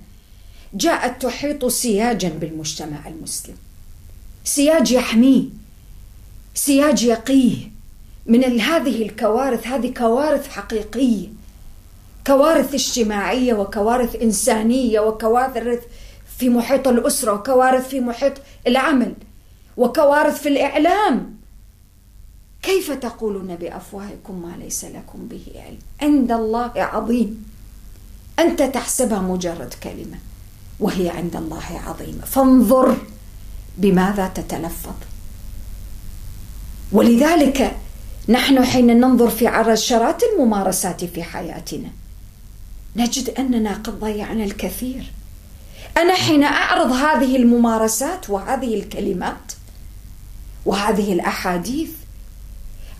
[0.74, 3.54] جاءت تحيط سياجا بالمجتمع المسلم.
[4.44, 5.44] سياج يحميه
[6.54, 7.56] سياج يقيه.
[8.26, 11.28] من هذه الكوارث هذه كوارث حقيقية.
[12.26, 15.82] كوارث اجتماعية وكوارث إنسانية وكوارث
[16.42, 18.32] في محيط الأسرة وكوارث في محيط
[18.66, 19.14] العمل
[19.76, 21.34] وكوارث في الإعلام.
[22.62, 27.44] كيف تقولون بأفواهكم ما ليس لكم به علم؟ عند الله عظيم.
[28.38, 30.18] أنت تحسبها مجرد كلمة
[30.80, 32.24] وهي عند الله عظيمة.
[32.24, 32.96] فانظر
[33.78, 34.94] بماذا تتلفظ.
[36.92, 37.76] ولذلك
[38.28, 41.88] نحن حين ننظر في عشرات الممارسات في حياتنا
[42.96, 45.12] نجد أننا قد ضيعنا الكثير.
[45.96, 49.52] أنا حين أعرض هذه الممارسات وهذه الكلمات
[50.66, 51.90] وهذه الأحاديث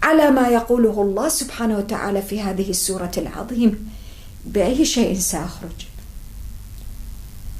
[0.02, 3.74] على ما يقوله الله سبحانه وتعالى في هذه السورة العظيمه
[4.44, 5.86] بأي شيء سأخرج؟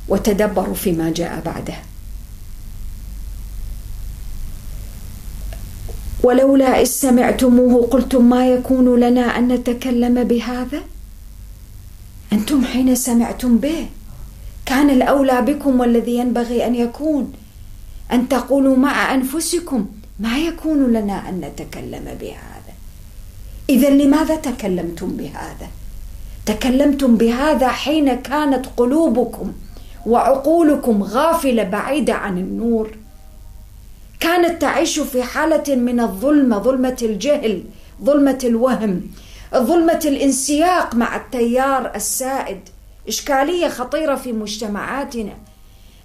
[0.08, 1.74] وتدبروا فيما جاء بعده.
[6.22, 10.82] ولولا إذ سمعتموه قلتم ما يكون لنا أن نتكلم بهذا؟
[12.32, 13.88] أنتم حين سمعتم به
[14.66, 17.32] كان الأولى بكم والذي ينبغي أن يكون.
[18.12, 19.86] أن تقولوا مع أنفسكم
[20.20, 22.72] ما يكون لنا أن نتكلم بهذا.
[23.70, 25.68] إذا لماذا تكلمتم بهذا؟
[26.46, 29.52] تكلمتم بهذا حين كانت قلوبكم
[30.06, 32.90] وعقولكم غافلة بعيدة عن النور.
[34.20, 37.64] كانت تعيش في حالة من الظلمة ظلمة الجهل
[38.02, 39.00] ظلمة الوهم
[39.54, 42.60] ظلمة الانسياق مع التيار السائد.
[43.08, 45.34] إشكالية خطيرة في مجتمعاتنا.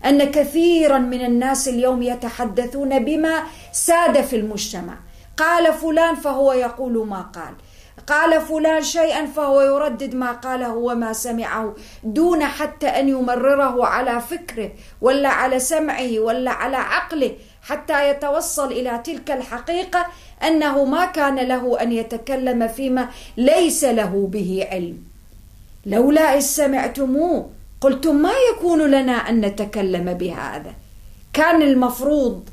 [0.05, 4.97] أن كثيرا من الناس اليوم يتحدثون بما ساد في المجتمع.
[5.37, 7.53] قال فلان فهو يقول ما قال.
[8.07, 14.71] قال فلان شيئا فهو يردد ما قاله وما سمعه دون حتى أن يمرره على فكره
[15.01, 20.05] ولا على سمعه ولا على عقله حتى يتوصل إلى تلك الحقيقة
[20.47, 25.06] أنه ما كان له أن يتكلم فيما ليس له به علم.
[25.87, 27.49] لولا إذ سمعتموه
[27.81, 30.73] قلتم ما يكون لنا أن نتكلم بهذا؟
[31.33, 32.49] كان المفروض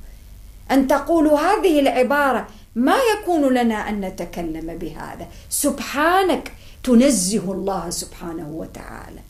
[0.71, 6.53] أن تقولوا هذه العبارة ما يكون لنا أن نتكلم بهذا؟ سبحانك
[6.85, 9.21] تنزه الله سبحانه وتعالى.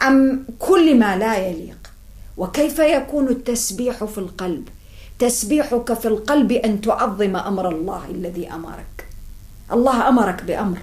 [0.00, 1.90] عن كل ما لا يليق؟
[2.36, 4.68] وكيف يكون التسبيح في القلب؟
[5.18, 9.06] تسبيحك في القلب أن تعظم أمر الله الذي أمرك.
[9.72, 10.78] الله أمرك بأمر.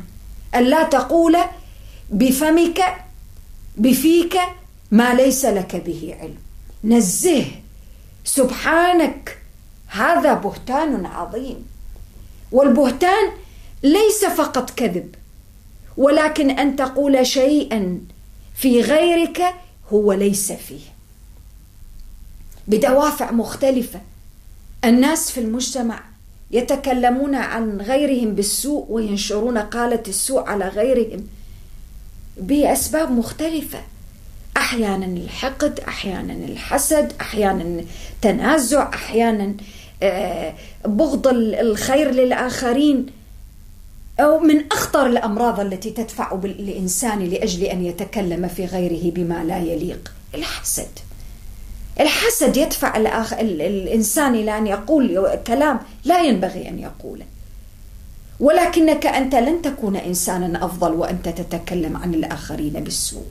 [0.55, 1.37] أن لا تقول
[2.09, 2.81] بفمك
[3.77, 4.37] بفيك
[4.91, 6.37] ما ليس لك به علم.
[6.83, 7.45] نزه
[8.25, 9.37] سبحانك
[9.87, 11.65] هذا بهتان عظيم.
[12.51, 13.31] والبهتان
[13.83, 15.15] ليس فقط كذب
[15.97, 17.99] ولكن أن تقول شيئا
[18.55, 19.43] في غيرك
[19.93, 20.85] هو ليس فيه.
[22.67, 24.01] بدوافع مختلفة
[24.85, 26.03] الناس في المجتمع
[26.51, 31.27] يتكلمون عن غيرهم بالسوء وينشرون قالة السوء على غيرهم.
[32.39, 33.79] بأسباب مختلفة.
[34.57, 37.83] أحيانا الحقد أحيانا الحسد أحيانا
[38.21, 39.53] تنازع أحيانا
[40.03, 40.53] آه،
[40.85, 41.27] بغض
[41.59, 43.05] الخير للآخرين
[44.19, 50.11] أو من أخطر الأمراض التي تدفع بالإنسان لأجل أن يتكلم في غيره بما لا يليق.
[50.35, 50.87] الحسد.
[51.99, 53.33] الحسد يدفع الآخ...
[53.33, 57.25] الإنسان إلى أن يقول كلام لا ينبغي أن يقوله.
[58.39, 63.25] ولكنك أنت لن تكون إنسانا أفضل وأنت تتكلم عن الآخرين بالسوء.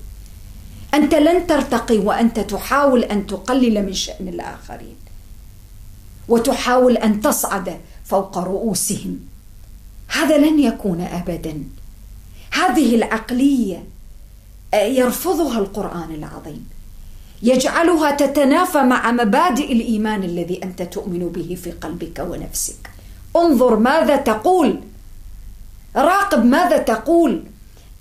[0.94, 4.96] أنت لن ترتقي وأنت تحاول أن تقلل من شأن الآخرين.
[6.28, 9.18] وتحاول أن تصعد فوق رؤوسهم.
[10.08, 11.62] هذا لن يكون ابدا.
[12.50, 13.84] هذه العقلية
[14.74, 16.68] آه، يرفضها القرآن العظيم.
[17.42, 22.90] يجعلها تتنافى مع مبادئ الإيمان الذي أنت تؤمن به في قلبك ونفسك.
[23.36, 24.80] انظر ماذا تقول
[25.96, 27.44] راقب ماذا تقول؟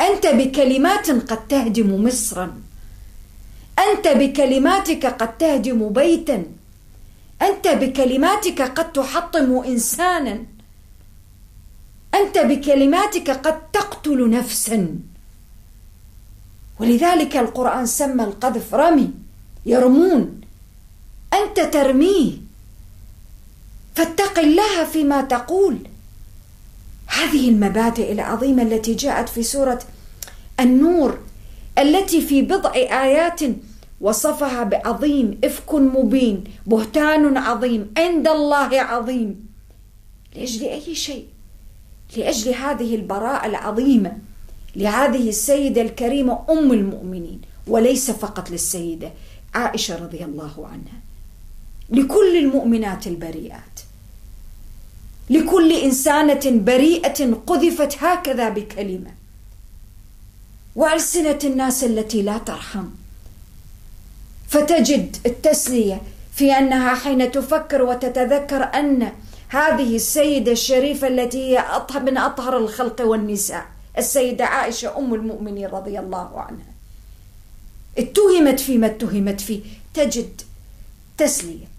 [0.01, 2.61] أنت بكلمات قد تهدم مصرا.
[3.79, 6.43] أنت بكلماتك قد تهدم بيتا.
[7.41, 10.45] أنت بكلماتك قد تحطم انسانا.
[12.15, 14.99] أنت بكلماتك قد تقتل نفسا.
[16.79, 19.11] ولذلك القرآن سمى القذف رمي
[19.65, 20.41] يرمون.
[21.33, 22.31] أنت ترميه.
[23.95, 25.77] فاتق الله فيما تقول.
[27.07, 29.79] هذه المبادئ العظيمة التي جاءت في سورة
[30.59, 31.19] النور
[31.77, 33.39] التي في بضع آيات
[34.01, 39.47] وصفها بعظيم إفك مبين بهتان عظيم عند الله عظيم.
[40.35, 41.25] لأجل أي شيء؟
[42.17, 44.17] لأجل هذه البراءة العظيمة
[44.75, 49.11] لهذه السيدة الكريمة أم المؤمنين وليس فقط للسيدة
[49.55, 51.01] عائشة رضي الله عنها
[51.89, 53.74] لكل المؤمنات البريئات
[55.29, 59.11] لكل إنسانة بريئة قذفت هكذا بكلمة.
[60.75, 62.85] وألسنة الناس التي لا ترحم.
[64.47, 66.01] فتجد التسلية
[66.35, 69.11] في أنها حين تفكر وتتذكر أن
[69.47, 71.65] هذه السيدة الشريفة التي هي
[71.95, 73.65] من أطهر الخلق والنساء
[73.97, 76.73] السيدة عائشة أم المؤمنين رضي الله عنها.
[77.97, 79.61] اتهمت فيما اتهمت فيه.
[79.93, 80.41] تجد
[81.17, 81.74] تسلية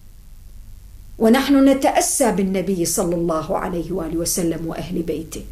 [1.18, 5.44] ونحن نتأسى بالنبي صلى الله عليه وآله وسلم وأهل بيته.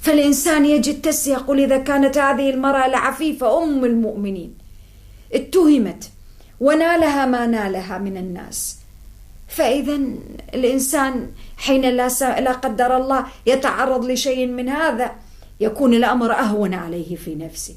[0.00, 4.54] فالإنسان يجد تسلية يقول إذا كانت هذه المرأة العفيفة أم المؤمنين.
[5.32, 6.10] اتهمت
[6.60, 8.76] ونالها ما نالها من الناس.
[9.48, 10.00] فإذا
[10.54, 12.08] الإنسان حين لا,
[12.40, 15.12] لا قدر الله يتعرض لشيء من هذا
[15.60, 17.74] يكون الأمر أهون عليه في نفسه.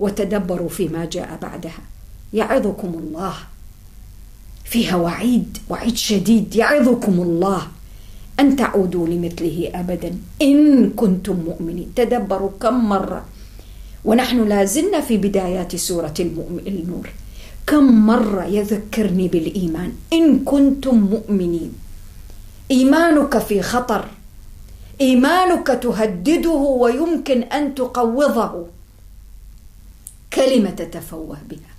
[0.00, 1.82] وتدبروا فيما جاء بعدها.
[2.32, 3.34] يعظكم الله.
[4.74, 7.62] فيها وعيد وعيد شديد يعظكم الله.
[8.40, 10.10] أن تعودوا لمثله أبدا.
[10.42, 11.94] إن كنتم مؤمنين.
[11.96, 13.24] تدبروا كم مرة.
[14.04, 16.14] ونحن لازلنا في بدايات سورة
[16.66, 17.06] النور.
[17.66, 19.92] كم مرة يذكرني بالإيمان.
[20.12, 21.72] إن كنتم مؤمنين.
[22.70, 24.04] إيمانك في خطر.
[25.00, 28.66] إيمانك تهدده ويمكن أن تقوضه.
[30.32, 31.73] كلمة تتفوه بها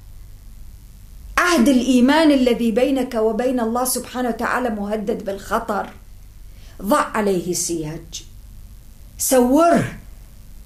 [1.55, 5.89] عهد الإيمان الذي بينك وبين الله سبحانه وتعالى مهدد بالخطر.
[6.81, 8.23] ضع عليه سياج.
[9.17, 9.97] سوره.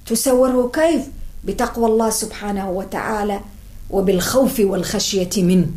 [0.06, 1.02] تسوره كيف؟
[1.44, 3.40] بتقوى الله سبحانه وتعالى
[3.90, 5.68] وبالخوف والخشية منه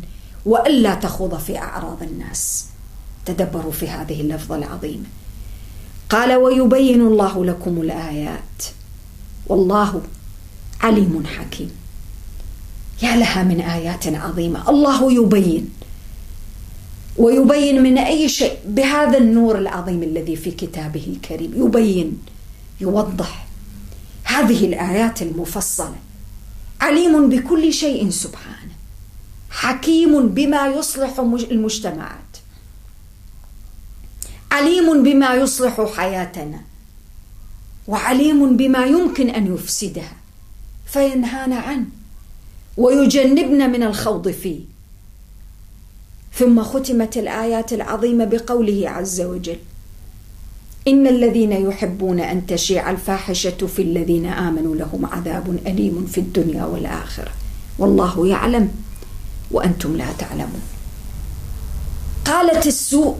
[0.45, 2.65] وألا تخوض في أعراض الناس.
[3.25, 5.05] تدبروا في هذه اللفظة العظيمة.
[6.09, 8.63] قال ويبين الله لكم الآيات.
[9.47, 10.01] والله
[10.81, 11.82] عليم حكيم.
[13.03, 14.69] يا لها من آيات عظيمة.
[14.69, 15.69] الله يبين
[17.17, 21.51] ويبين من أي شيء؟ بهذا النور العظيم الذي في كتابه الكريم.
[21.55, 22.19] يبين
[22.81, 23.47] يوضح.
[24.23, 25.95] هذه الآيات المفصلة.
[26.81, 28.73] عليم بكل شيء سبحانه.
[29.49, 32.31] حكيم بما يصلح المجتمعات.
[34.51, 36.61] عليم بما يصلح حياتنا.
[37.87, 40.13] وعليم بما يمكن أن يفسدها.
[40.85, 41.85] فينهانا عنه.
[42.77, 44.59] ويجنبنا من الخوض فيه.
[46.33, 49.57] ثم ختمت الآيات العظيمة بقوله عز وجل
[50.87, 57.31] إن الذين يحبون أن تشيع الفاحشة في الذين آمنوا لهم عذاب أليم في الدنيا والآخرة.
[57.79, 58.71] والله يعلم
[59.51, 60.61] وأنتم لا تعلمون.
[62.25, 63.17] قالت السوء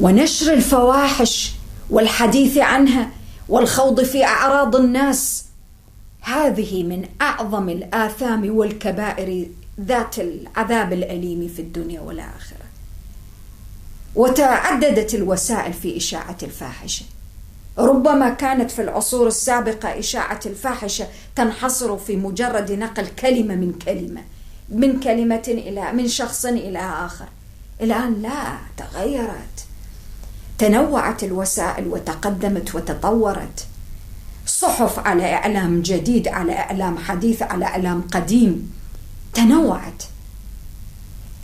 [0.00, 1.52] ونشر الفواحش
[1.90, 3.10] والحديث عنها
[3.48, 5.44] والخوض في أعراض الناس
[6.20, 9.48] هذه من أعظم الآثام والكبائر
[9.80, 12.58] ذات العذاب الأليم في الدنيا والآخرة.
[14.14, 17.04] وتعددت الوسائل في إشاعة الفاحشة.
[17.78, 21.06] ربما كانت في العصور السابقة إشاعة الفاحشة
[21.36, 24.22] تنحصر في مجرد نقل كلمة من كلمة
[24.68, 27.28] من كلمة إلى من شخص إلى آخر.
[27.80, 29.66] الآن لا تغيرت.
[30.58, 33.66] تنوعت الوسائل وتقدمت وتطورت.
[34.48, 38.72] صحف على إعلام جديد على إعلام حديث على إعلام قديم.
[39.34, 40.02] تنوعت.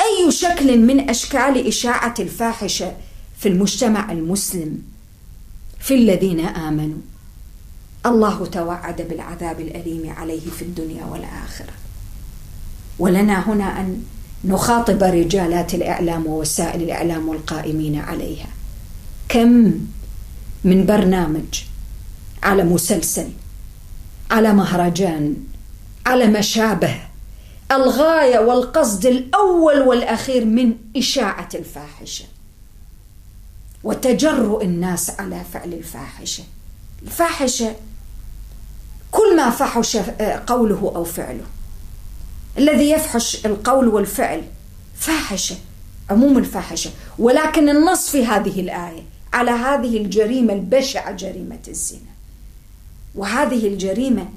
[0.00, 2.92] أي شكل من أشكال إشاعة الفاحشة
[3.38, 4.82] في المجتمع المسلم
[5.80, 6.98] في الذين آمنوا.
[8.07, 11.72] الله توعد بالعذاب الأليم عليه في الدنيا والآخرة.
[12.98, 14.02] ولنا هنا أن
[14.44, 18.48] نخاطب رجالات الإعلام ووسائل الإعلام والقائمين عليها.
[19.28, 19.80] كم
[20.64, 21.74] من برنامج
[22.45, 23.28] على مسلسل
[24.30, 25.36] على مهرجان
[26.07, 27.01] على مشابه
[27.72, 32.24] الغاية والقصد الأول والأخير من إشاعة الفاحشة
[33.84, 36.45] وتجرؤ الناس على فعل الفاحشة.
[37.03, 37.76] الفاحشة
[39.11, 39.97] كل ما فحش
[40.47, 41.45] قوله أو فعله.
[42.59, 44.42] الذي يفحش القول والفعل
[44.97, 45.57] فاحشة
[46.11, 46.90] عموم الفاحشة.
[47.18, 52.13] ولكن النص في هذه الآية على هذه الجريمة البشعة جريمة الزنا.
[53.14, 54.28] وهذه الجريمة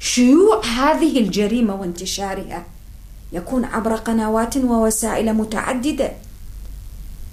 [0.00, 2.66] شيوع هذه الجريمة وانتشارها
[3.32, 6.12] يكون عبر قنوات ووسائل متعددة.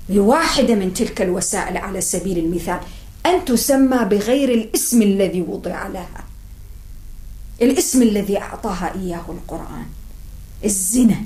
[0.10, 2.80] بواحدة من تلك الوسائل على سبيل المثال
[3.26, 6.24] أن تسمى بغير الاسم الذي وضع لها.
[7.62, 9.86] الاسم الذي أعطاها إياه القرآن.
[10.66, 11.22] الزنا.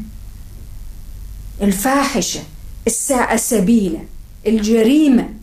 [1.61, 2.39] الفاحشة.
[2.88, 3.99] الساء سبيلا.
[4.47, 5.39] الجريمة.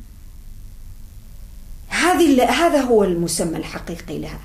[1.97, 4.40] هذه هذا هو المسمى الحقيقي لها.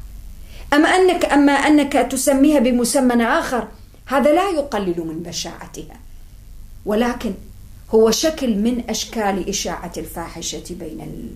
[0.74, 3.68] أما أنك أما أنك تسميها بمسمى آخر
[4.06, 6.00] هذا لا يقلل من بشاعتها.
[6.86, 7.34] ولكن
[7.92, 11.30] هو شكل من أشكال إشاعة الفاحشة بين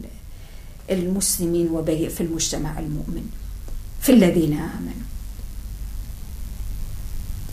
[0.90, 3.26] المسلمين وفي المجتمع المؤمن
[4.02, 5.06] في الذين آمنوا.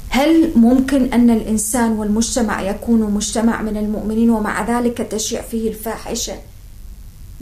[0.09, 6.52] هل ممكن أن الإنسان والمجتمع يكون مجتمع من المؤمنين ومع ذلك تشيع فيه الفاحشة؟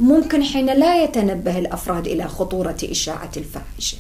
[0.01, 3.99] ممكن حين لا يتنبه الأفراد إلى خطورة إشاعة الفاحشة.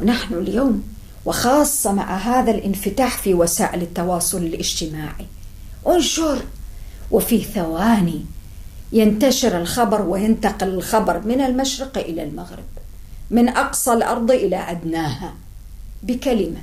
[0.00, 0.82] ونحن اليوم
[1.24, 5.26] وخاصة مع هذا الانفتاح في وسائل التواصل الاجتماعي
[5.86, 6.42] انشر
[7.10, 8.24] وفي ثواني
[8.92, 12.64] ينتشر الخبر وينتقل الخبر من المشرق إلى المغرب
[13.30, 15.34] من أقصى الأرض إلى أدناها
[16.02, 16.60] بكلمة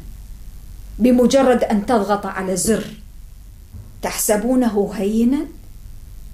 [0.99, 2.85] بمجرد أن تضغط على زر
[4.01, 5.45] تحسبونه هينا؟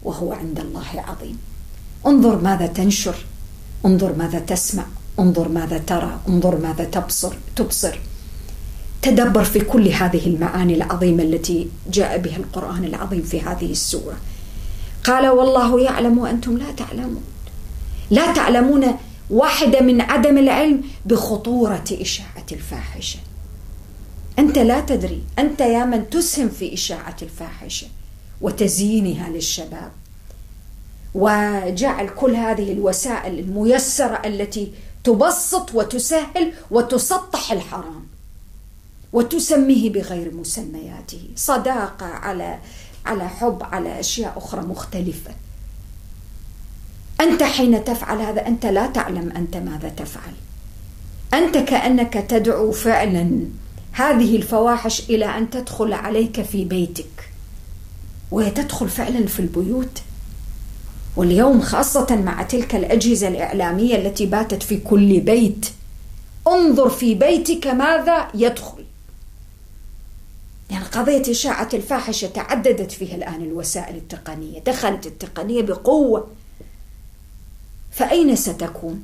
[0.04, 1.38] وهو عند الله عظيم.
[2.08, 3.16] انظر ماذا تنشر
[3.86, 4.86] انظر ماذا تسمع
[5.20, 8.00] انظر ماذا ترى انظر ماذا تبصر تبصر.
[9.02, 14.18] تدبر في كل هذه المعاني العظيمة التي جاء بها القرآن العظيم في هذه السورة.
[15.04, 17.24] قال والله يعلم وأنتم لا تعلمون.
[18.10, 18.86] لا تعلمون
[19.30, 23.20] واحدة من عدم العلم بخطورة إشاعة الفاحشة.
[24.40, 27.88] أنت لا تدري أنت يا من تسهم في إشاعة الفاحشة.
[28.42, 29.92] وتزيينها للشباب.
[31.16, 34.72] وجعل كل هذه الوسائل الميسرة التي
[35.04, 38.08] تبسط وتسهل وتسطح الحرام
[39.14, 42.60] وتسميه بغير مسمياته صداقة على
[43.06, 45.32] على حب على أشياء أخرى مختلفة.
[47.22, 50.34] أنت حين تفعل هذا أنت لا تعلم أنت ماذا تفعل.
[51.34, 53.46] أنت كأنك تدعو فعلا.
[53.92, 57.19] هذه الفواحش إلى أن تدخل عليك في بيتك.
[58.32, 60.02] وهي تدخل فعلا في البيوت.
[61.16, 65.66] واليوم خاصة مع تلك الأجهزة الإعلامية التي باتت في كل بيت.
[66.48, 68.86] انظر في بيتك ماذا يدخل.
[70.70, 76.28] يعني قضية إشاعة الفاحشة تعددت فيها الآن الوسائل التقنية دخلت التقنية بقوة.
[77.92, 79.04] فأين ستكون؟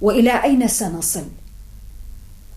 [0.00, 1.24] وإلى أين سنصل؟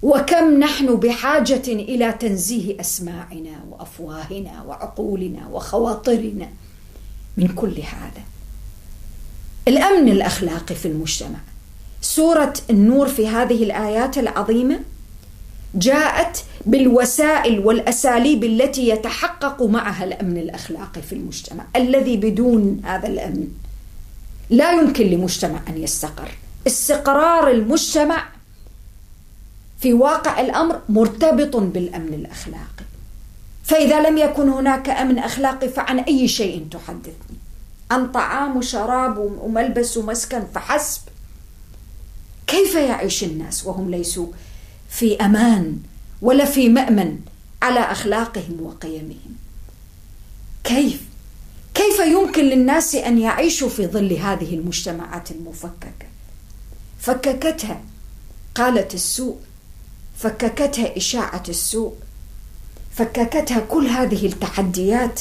[0.01, 6.49] وكم نحن بحاجة إلى تنزيه أسماعنا وأفواهنا وعقولنا وخواطرنا
[7.37, 8.23] من كل هذا.
[9.67, 11.39] الأمن الأخلاقي في المجتمع.
[12.01, 14.79] سورة النور في هذه الآيات العظيمة
[15.75, 23.47] جاءت بالوسائل والأساليب التي يتحقق معها الأمن الأخلاقي في المجتمع الذي بدون هذا الأمن
[24.49, 26.31] لا يمكن لمجتمع أن يستقر.
[26.67, 28.23] استقرار المجتمع
[29.81, 32.85] في واقع الأمر مرتبط بالأمن الأخلاقي.
[33.63, 37.37] فإذا لم يكن هناك أمن أخلاقي فعن أي شيء تحدثني.
[37.91, 41.01] عن طعام وشراب وملبس ومسكن فحسب.
[42.47, 44.27] كيف يعيش الناس وهم ليسوا
[44.89, 45.77] في أمان
[46.21, 47.19] ولا في مأمن
[47.61, 49.35] على أخلاقهم وقيمهم؟
[50.63, 51.01] كيف؟
[51.73, 56.07] كيف يمكن للناس أن يعيشوا في ظل هذه المجتمعات المفككة؟
[56.99, 57.81] فككتها
[58.55, 59.37] قالت السوء.
[60.21, 61.93] فككتها إشاعة السوء
[62.95, 65.19] فككتها كل هذه التحديات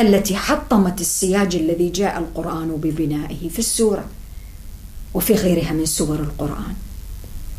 [0.00, 4.04] التي حطمت السياج الذي جاء القرآن ببنائه في السورة
[5.14, 6.74] وفي غيرها من سور القرآن.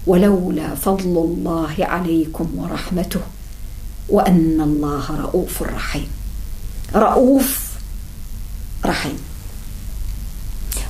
[0.08, 3.22] ولولا فضل الله عليكم ورحمته
[4.10, 6.08] وأن الله رؤوف رحيم.
[6.96, 7.70] رؤوف
[8.86, 9.20] رحيم.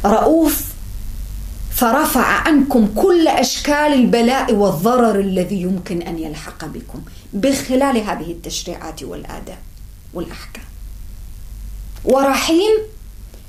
[0.06, 0.75] رؤوف
[1.76, 7.02] فرفع عنكم كل أشكال البلاء والضرر الذي يمكن أن يلحق بكم
[7.34, 9.58] بخلال هذه التشريعات والآداب
[10.14, 10.64] والأحكام.
[12.04, 12.72] ورحيم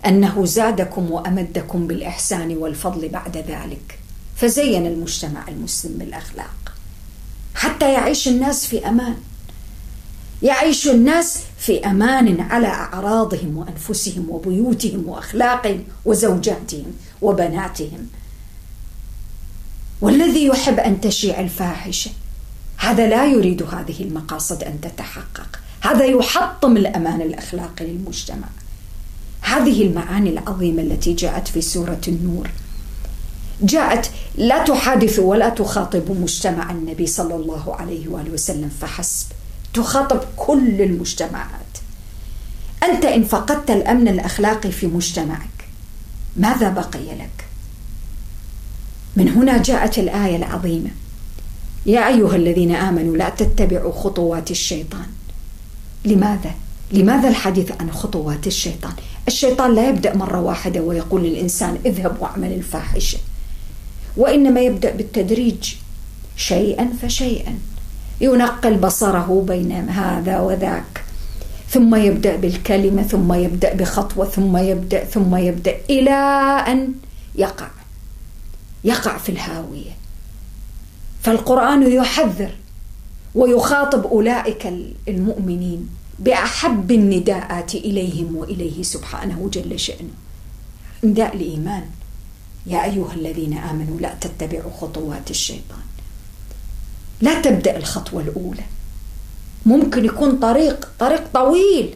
[0.06, 3.98] أنه زادكم وأمدكم بالإحسان والفضل بعد ذلك
[4.36, 6.72] فزين المجتمع المسلم بالأخلاق.
[7.54, 9.16] حتى يعيش الناس في أمان.
[10.42, 16.92] يعيش الناس في أمان على أعراضهم وأنفسهم وبيوتهم وأخلاقهم وزوجاتهم.
[17.22, 18.06] وبناتهم.
[20.00, 22.10] والذي يحب أن تشيع الفاحشه
[22.76, 25.60] هذا لا يريد هذه المقاصد أن تتحقق.
[25.80, 28.48] هذا يحطم الأمان الأخلاقي للمجتمع.
[29.40, 32.50] هذه المعاني العظيمة التي جاءت في سورة النور.
[33.62, 39.26] جاءت لا تحادث ولا تخاطب مجتمع النبي صلى الله عليه وآله وسلم فحسب.
[39.74, 41.66] تخاطب كل المجتمعات.
[42.82, 45.55] أنت إن فقدت الأمن الأخلاقي في مجتمعك
[46.36, 47.44] ماذا بقي لك؟
[49.16, 50.90] من هنا جاءت الآية العظيمة
[51.86, 55.06] يا أيها الذين آمنوا لا تتبعوا خطوات الشيطان
[56.04, 56.54] لماذا؟
[56.92, 58.92] لماذا الحديث عن خطوات الشيطان؟
[59.28, 63.18] الشيطان لا يبدأ مرة واحدة ويقول للإنسان اذهب واعمل الفاحشة
[64.16, 65.74] وإنما يبدأ بالتدريج
[66.36, 67.58] شيئا فشيئا
[68.20, 71.05] ينقل بصره بين هذا وذاك
[71.68, 76.10] ثم يبدأ بالكلمة ثم يبدأ بخطوة ثم يبدأ ثم يبدأ إلى
[76.68, 76.92] أن
[77.34, 77.70] يقع.
[78.84, 79.96] يقع في الهاوية.
[81.22, 82.50] فالقرآن يحذر
[83.34, 84.72] ويخاطب أولئك
[85.08, 85.88] المؤمنين
[86.18, 90.14] بأحب النداءات إليهم وإليه سبحانه جل شأنه.
[91.04, 91.84] نداء الإيمان.
[92.66, 95.86] يا أيها الذين آمنوا لا تتبعوا خطوات الشيطان.
[97.20, 98.64] لا تبدأ الخطوة الأولى.
[99.66, 101.94] ممكن يكون طريق طريق طويل.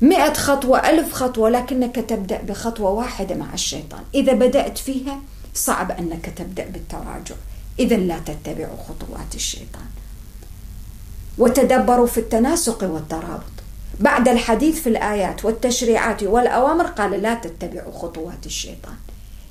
[0.00, 4.00] مئة خطوة ألف خطوة لكنك تبدأ بخطوة واحدة مع الشيطان.
[4.14, 5.20] إذا بدأت فيها
[5.54, 7.34] صعب أنك تبدأ بالتراجع.
[7.78, 9.86] إذا لا تتبعوا خطوات الشيطان.
[11.38, 13.54] وتدبروا في التناسق والترابط.
[14.00, 18.94] بعد الحديث في الآيات والتشريعات والأوامر قال لا تتبعوا خطوات الشيطان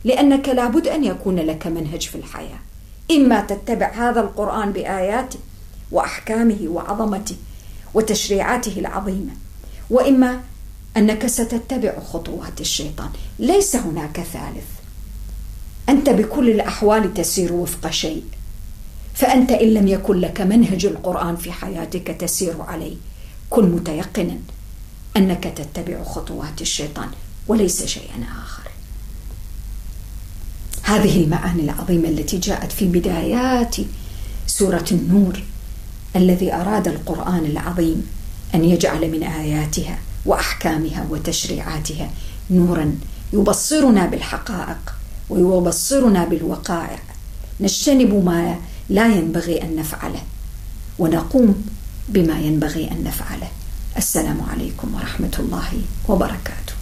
[0.03, 2.59] لأنك لابد أن يكون لك منهج في الحياة.
[3.11, 5.39] إما تتبع هذا القرآن بآياته
[5.93, 7.35] وأحكامه وعظمته
[7.93, 9.31] وتشريعاته العظيمة.
[9.89, 10.39] وإما
[10.97, 13.09] أنك ستتبع خطوات الشيطان.
[13.39, 14.67] ليس هناك ثالث.
[15.89, 18.23] أنت بكل الأحوال تسير وفق شيء.
[19.13, 22.95] فأنت إن لم يكن لك منهج القرآن في حياتك تسير عليه.
[23.49, 24.37] كن متيقنا
[25.17, 27.09] أنك تتبع خطوات الشيطان
[27.47, 28.63] وليس شيئا آخر.
[30.83, 33.75] هذه المعاني العظيمة التي جاءت في بدايات
[34.47, 35.43] سورة النور.
[36.15, 38.07] الذي أراد القرآن العظيم
[38.55, 42.09] أن يجعل من آياتها وأحكامها وتشريعاتها
[42.49, 42.95] نورا
[43.33, 44.93] يبصرنا بالحقائق
[45.29, 46.99] ويبصرنا بالوقائع.
[47.59, 48.57] نجتنب ما
[48.89, 50.21] لا ينبغي أن نفعله
[50.99, 51.65] ونقوم
[52.09, 53.47] بما ينبغي أن نفعله.
[53.97, 55.71] السلام عليكم ورحمة الله
[56.07, 56.72] وبركاته.